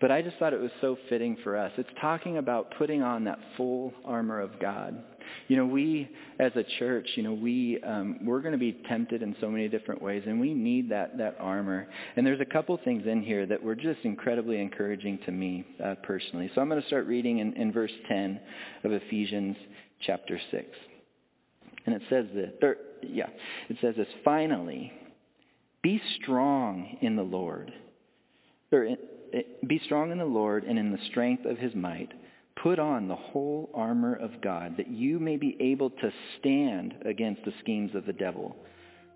but 0.00 0.10
I 0.10 0.22
just 0.22 0.38
thought 0.38 0.54
it 0.54 0.60
was 0.60 0.70
so 0.80 0.96
fitting 1.10 1.36
for 1.44 1.54
us. 1.58 1.70
It's 1.76 1.90
talking 2.00 2.38
about 2.38 2.72
putting 2.78 3.02
on 3.02 3.24
that 3.24 3.38
full 3.58 3.92
armor 4.06 4.40
of 4.40 4.58
God. 4.58 5.04
You 5.48 5.56
know, 5.56 5.66
we 5.66 6.08
as 6.38 6.52
a 6.56 6.64
church, 6.78 7.08
you 7.16 7.22
know, 7.22 7.34
we 7.34 7.80
um, 7.82 8.18
we're 8.24 8.40
going 8.40 8.52
to 8.52 8.58
be 8.58 8.80
tempted 8.88 9.22
in 9.22 9.36
so 9.40 9.50
many 9.50 9.68
different 9.68 10.02
ways, 10.02 10.22
and 10.26 10.40
we 10.40 10.54
need 10.54 10.90
that 10.90 11.18
that 11.18 11.36
armor. 11.38 11.86
And 12.16 12.26
there's 12.26 12.40
a 12.40 12.44
couple 12.44 12.78
things 12.84 13.06
in 13.06 13.22
here 13.22 13.46
that 13.46 13.62
were 13.62 13.74
just 13.74 14.00
incredibly 14.04 14.60
encouraging 14.60 15.18
to 15.26 15.32
me 15.32 15.64
uh, 15.82 15.94
personally. 16.02 16.50
So 16.54 16.60
I'm 16.60 16.68
going 16.68 16.80
to 16.80 16.86
start 16.86 17.06
reading 17.06 17.38
in, 17.38 17.52
in 17.54 17.72
verse 17.72 17.92
10 18.08 18.40
of 18.84 18.92
Ephesians 18.92 19.56
chapter 20.00 20.40
6, 20.50 20.64
and 21.86 21.94
it 21.94 22.02
says 22.08 22.26
this. 22.34 22.50
Or, 22.62 22.76
yeah, 23.02 23.28
it 23.68 23.76
says 23.80 23.94
this. 23.96 24.08
Finally, 24.24 24.92
be 25.82 26.00
strong 26.22 26.96
in 27.02 27.16
the 27.16 27.22
Lord. 27.22 27.72
Or, 28.72 28.88
be 29.66 29.80
strong 29.84 30.12
in 30.12 30.18
the 30.18 30.24
Lord 30.24 30.64
and 30.64 30.78
in 30.78 30.92
the 30.92 30.98
strength 31.10 31.44
of 31.44 31.58
his 31.58 31.74
might. 31.74 32.12
Put 32.56 32.78
on 32.78 33.08
the 33.08 33.16
whole 33.16 33.68
armor 33.74 34.14
of 34.14 34.40
God, 34.40 34.76
that 34.76 34.88
you 34.88 35.18
may 35.18 35.36
be 35.36 35.56
able 35.60 35.90
to 35.90 36.12
stand 36.38 36.94
against 37.04 37.44
the 37.44 37.52
schemes 37.60 37.94
of 37.94 38.06
the 38.06 38.12
devil. 38.12 38.56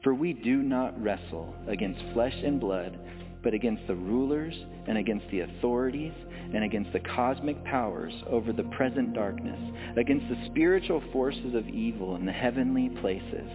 For 0.03 0.13
we 0.15 0.33
do 0.33 0.63
not 0.63 1.01
wrestle 1.03 1.55
against 1.67 2.01
flesh 2.13 2.35
and 2.45 2.61
blood, 2.61 2.99
but 3.43 3.55
against 3.55 3.87
the 3.87 3.95
rulers 3.95 4.55
and 4.87 4.99
against 4.99 5.27
the 5.31 5.41
authorities 5.41 6.13
and 6.53 6.65
against 6.65 6.93
the 6.93 7.01
cosmic 7.01 7.63
powers 7.65 8.13
over 8.29 8.53
the 8.53 8.65
present 8.65 9.15
darkness, 9.15 9.61
against 9.97 10.29
the 10.29 10.47
spiritual 10.47 11.03
forces 11.13 11.55
of 11.55 11.69
evil 11.69 12.17
in 12.17 12.27
the 12.27 12.33
heavenly 12.33 12.91
places. 13.01 13.49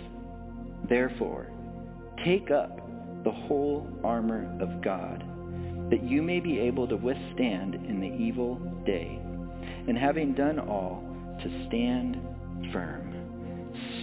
Therefore, 0.90 1.48
take 2.24 2.52
up 2.52 2.78
the 3.24 3.32
whole 3.32 3.88
armor 4.04 4.58
of 4.62 4.82
God, 4.82 5.24
that 5.90 6.04
you 6.04 6.22
may 6.22 6.40
be 6.40 6.60
able 6.60 6.88
to 6.88 6.98
withstand 6.98 7.76
in 7.76 8.00
the 8.00 8.08
evil 8.08 8.56
day 8.86 9.20
and 9.88 9.98
having 9.98 10.34
done 10.34 10.60
all, 10.60 11.04
to 11.42 11.68
stand 11.68 12.18
firm. 12.72 13.10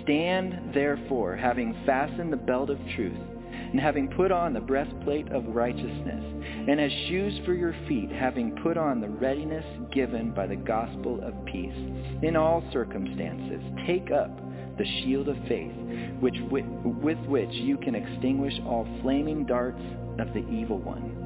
Stand 0.03 0.75
therefore, 0.75 1.37
having 1.37 1.75
fastened 1.87 2.33
the 2.33 2.37
belt 2.37 2.71
of 2.71 2.79
truth, 2.97 3.19
and 3.53 3.81
having 3.81 4.09
put 4.09 4.33
on 4.33 4.53
the 4.53 4.61
breastplate 4.61 5.31
of 5.33 5.45
righteousness, 5.47 6.25
and 6.69 6.81
as 6.81 6.91
shoes 7.09 7.39
for 7.45 7.55
your 7.55 7.75
feet, 7.89 8.11
having 8.11 8.57
put 8.63 8.77
on 8.77 9.01
the 9.01 9.09
readiness 9.09 9.65
given 9.93 10.33
by 10.33 10.47
the 10.47 10.57
gospel 10.57 11.21
of 11.23 11.35
peace. 11.47 11.75
In 12.23 12.37
all 12.37 12.63
circumstances, 12.73 13.63
take 13.87 14.11
up 14.11 14.31
the 14.77 14.85
shield 15.03 15.29
of 15.29 15.37
faith, 15.49 15.73
which, 16.21 16.37
with, 16.51 16.65
with 16.85 17.19
which 17.27 17.51
you 17.53 17.77
can 17.79 17.95
extinguish 17.95 18.55
all 18.67 18.87
flaming 19.03 19.45
darts 19.47 19.83
of 20.19 20.33
the 20.35 20.47
evil 20.51 20.79
one. 20.79 21.20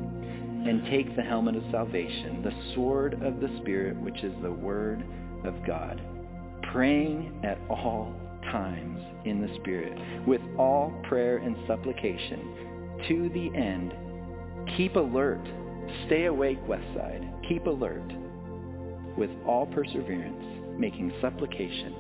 And 0.65 0.85
take 0.87 1.15
the 1.15 1.23
helmet 1.23 1.57
of 1.57 1.63
salvation, 1.71 2.43
the 2.43 2.75
sword 2.75 3.23
of 3.23 3.39
the 3.41 3.55
Spirit, 3.61 4.01
which 4.01 4.23
is 4.25 4.33
the 4.43 4.51
word 4.51 5.05
of 5.45 5.55
God, 5.67 6.01
praying 6.73 7.39
at 7.45 7.59
all 7.69 8.15
times 8.45 8.99
in 9.27 9.43
the 9.43 9.55
Spirit, 9.57 9.93
with 10.27 10.41
all 10.59 10.91
prayer 11.07 11.37
and 11.37 11.55
supplication, 11.67 12.99
to 13.09 13.29
the 13.35 13.55
end. 13.55 13.93
Keep 14.77 14.97
alert. 14.97 15.47
Stay 16.07 16.25
awake, 16.27 16.59
Westside. 16.67 17.47
Keep 17.47 17.67
alert. 17.67 18.11
With 19.19 19.31
all 19.47 19.67
perseverance, 19.67 20.79
making 20.79 21.13
supplication 21.21 21.95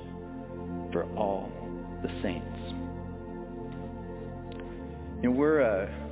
for 0.91 1.05
all 1.17 1.51
the 2.03 2.09
saints. 2.23 2.59
And 5.23 5.37
we're, 5.37 5.61
uh, 5.61 6.04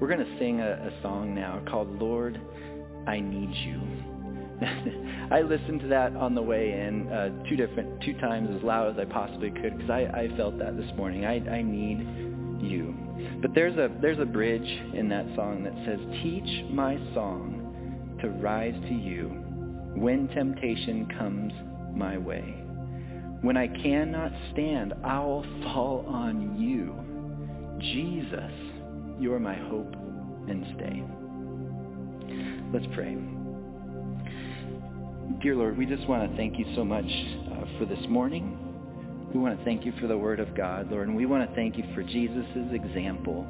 we're 0.00 0.08
going 0.08 0.24
to 0.24 0.38
sing 0.38 0.60
a, 0.60 0.72
a 0.72 1.02
song 1.02 1.34
now 1.34 1.62
called 1.70 2.00
Lord, 2.00 2.40
I 3.06 3.20
Need 3.20 3.50
You. 3.64 3.80
I 5.30 5.40
listened 5.42 5.80
to 5.80 5.88
that 5.88 6.14
on 6.16 6.34
the 6.34 6.42
way 6.42 6.72
in 6.72 7.08
uh, 7.08 7.30
two 7.48 7.56
different 7.56 8.00
two 8.02 8.14
times 8.20 8.48
as 8.56 8.62
loud 8.62 8.92
as 8.92 8.98
I 8.98 9.10
possibly 9.10 9.50
could 9.50 9.76
because 9.76 9.90
I, 9.90 10.02
I 10.04 10.36
felt 10.36 10.58
that 10.58 10.76
this 10.76 10.90
morning. 10.96 11.24
I, 11.24 11.36
I 11.48 11.62
need 11.62 12.62
you. 12.62 12.94
But 13.42 13.54
there's 13.54 13.76
a 13.76 13.90
there's 14.00 14.18
a 14.20 14.24
bridge 14.24 14.68
in 14.94 15.08
that 15.08 15.26
song 15.34 15.64
that 15.64 15.74
says, 15.84 15.98
"Teach 16.22 16.70
my 16.70 16.96
song 17.14 18.18
to 18.20 18.28
rise 18.30 18.74
to 18.88 18.94
you 18.94 19.28
when 19.96 20.28
temptation 20.28 21.06
comes 21.18 21.52
my 21.94 22.18
way. 22.18 22.62
When 23.42 23.56
I 23.56 23.68
cannot 23.68 24.32
stand, 24.52 24.94
I'll 25.04 25.44
fall 25.62 26.04
on 26.08 26.58
you. 26.58 26.94
Jesus, 27.80 28.52
you're 29.18 29.38
my 29.38 29.54
hope 29.54 29.94
and 30.48 30.64
stay." 30.76 31.04
Let's 32.72 32.86
pray. 32.94 33.16
Dear 35.40 35.54
Lord, 35.56 35.76
we 35.78 35.86
just 35.86 36.08
want 36.08 36.28
to 36.28 36.36
thank 36.36 36.58
you 36.58 36.66
so 36.74 36.84
much 36.84 37.04
uh, 37.04 37.78
for 37.78 37.86
this 37.86 38.04
morning. 38.08 38.58
We 39.32 39.40
want 39.40 39.58
to 39.58 39.64
thank 39.64 39.84
you 39.84 39.92
for 40.00 40.06
the 40.06 40.16
Word 40.16 40.40
of 40.40 40.56
God, 40.56 40.90
Lord, 40.90 41.08
and 41.08 41.16
we 41.16 41.26
want 41.26 41.48
to 41.48 41.54
thank 41.54 41.76
you 41.76 41.84
for 41.94 42.02
Jesus' 42.02 42.46
example. 42.72 43.46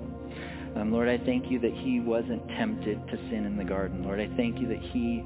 Um, 0.77 0.93
Lord, 0.93 1.09
I 1.09 1.19
thank 1.25 1.51
you 1.51 1.61
that 1.61 1.73
he 1.73 2.01
wasn't 2.01 2.47
tempted 2.49 3.07
to 3.09 3.17
sin 3.31 3.45
in 3.47 3.57
the 3.57 3.65
garden. 3.65 4.03
Lord, 4.03 4.21
I 4.21 4.29
thank 4.37 4.59
you 4.59 4.67
that 4.69 4.81
he 4.81 5.23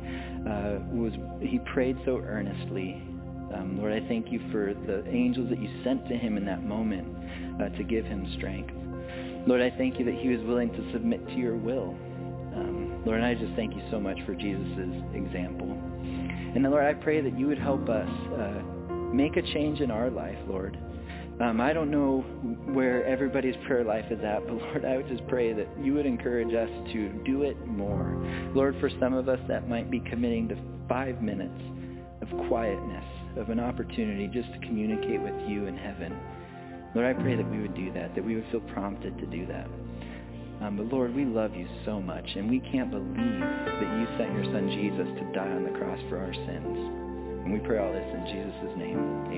uh, 0.48 0.78
was 0.92 1.12
he 1.40 1.58
prayed 1.72 1.96
so 2.04 2.18
earnestly. 2.18 3.02
Um, 3.54 3.78
Lord, 3.78 3.92
I 3.92 4.06
thank 4.08 4.30
you 4.30 4.40
for 4.52 4.74
the 4.74 5.08
angels 5.08 5.48
that 5.48 5.60
you 5.60 5.70
sent 5.82 6.06
to 6.08 6.16
him 6.16 6.36
in 6.36 6.44
that 6.44 6.62
moment 6.64 7.08
uh, 7.62 7.70
to 7.76 7.82
give 7.82 8.04
him 8.04 8.30
strength. 8.36 8.74
Lord, 9.48 9.62
I 9.62 9.70
thank 9.78 9.98
you 9.98 10.04
that 10.04 10.14
he 10.14 10.28
was 10.28 10.40
willing 10.46 10.70
to 10.72 10.92
submit 10.92 11.26
to 11.28 11.34
your 11.36 11.56
will. 11.56 11.96
Um, 12.54 13.02
Lord, 13.06 13.16
and 13.20 13.24
I 13.24 13.34
just 13.34 13.54
thank 13.56 13.74
you 13.74 13.80
so 13.90 13.98
much 13.98 14.18
for 14.26 14.34
Jesus' 14.34 14.92
example. 15.14 15.72
And 15.72 16.62
then, 16.62 16.70
Lord, 16.70 16.84
I 16.84 16.92
pray 16.92 17.22
that 17.22 17.38
you 17.38 17.46
would 17.46 17.58
help 17.58 17.88
us 17.88 18.10
uh, 18.38 18.62
make 19.10 19.38
a 19.38 19.42
change 19.54 19.80
in 19.80 19.90
our 19.90 20.10
life, 20.10 20.36
Lord. 20.46 20.76
Um, 21.40 21.62
I 21.62 21.72
don't 21.72 21.90
know 21.90 22.20
where 22.74 23.06
everybody's 23.06 23.54
prayer 23.66 23.84
life 23.84 24.04
is 24.10 24.20
at, 24.22 24.46
but 24.46 24.52
Lord, 24.52 24.84
I 24.84 24.98
would 24.98 25.08
just 25.08 25.26
pray 25.28 25.54
that 25.54 25.66
you 25.82 25.94
would 25.94 26.04
encourage 26.04 26.52
us 26.52 26.68
to 26.92 27.08
do 27.24 27.44
it 27.44 27.56
more. 27.66 28.22
Lord, 28.54 28.76
for 28.80 28.90
some 29.00 29.14
of 29.14 29.30
us, 29.30 29.40
that 29.48 29.66
might 29.66 29.90
be 29.90 30.00
committing 30.00 30.46
to 30.48 30.58
five 30.90 31.22
minutes 31.22 31.58
of 32.20 32.28
quietness, 32.48 33.04
of 33.38 33.48
an 33.48 33.60
opportunity 33.60 34.28
just 34.30 34.52
to 34.52 34.58
communicate 34.58 35.22
with 35.22 35.48
you 35.48 35.64
in 35.68 35.76
heaven. 35.78 36.14
Lord, 36.94 37.06
I 37.06 37.20
pray 37.20 37.36
that 37.36 37.50
we 37.50 37.60
would 37.60 37.74
do 37.74 37.92
that, 37.92 38.14
that 38.14 38.24
we 38.24 38.34
would 38.34 38.46
feel 38.50 38.60
prompted 38.72 39.18
to 39.18 39.26
do 39.26 39.46
that. 39.46 39.66
Um, 40.60 40.76
but 40.76 40.86
Lord, 40.86 41.14
we 41.14 41.24
love 41.24 41.54
you 41.54 41.68
so 41.84 42.00
much, 42.00 42.26
and 42.34 42.50
we 42.50 42.60
can't 42.60 42.90
believe 42.90 43.40
that 43.40 43.98
you 43.98 44.06
sent 44.18 44.34
your 44.34 44.44
son 44.44 44.68
Jesus 44.70 45.06
to 45.18 45.32
die 45.32 45.50
on 45.50 45.64
the 45.64 45.78
cross 45.78 46.00
for 46.08 46.18
our 46.18 46.34
sins. 46.34 46.78
And 47.44 47.52
we 47.52 47.60
pray 47.60 47.78
all 47.78 47.92
this 47.92 48.02
in 48.02 48.26
Jesus' 48.26 48.76
name. 48.76 49.28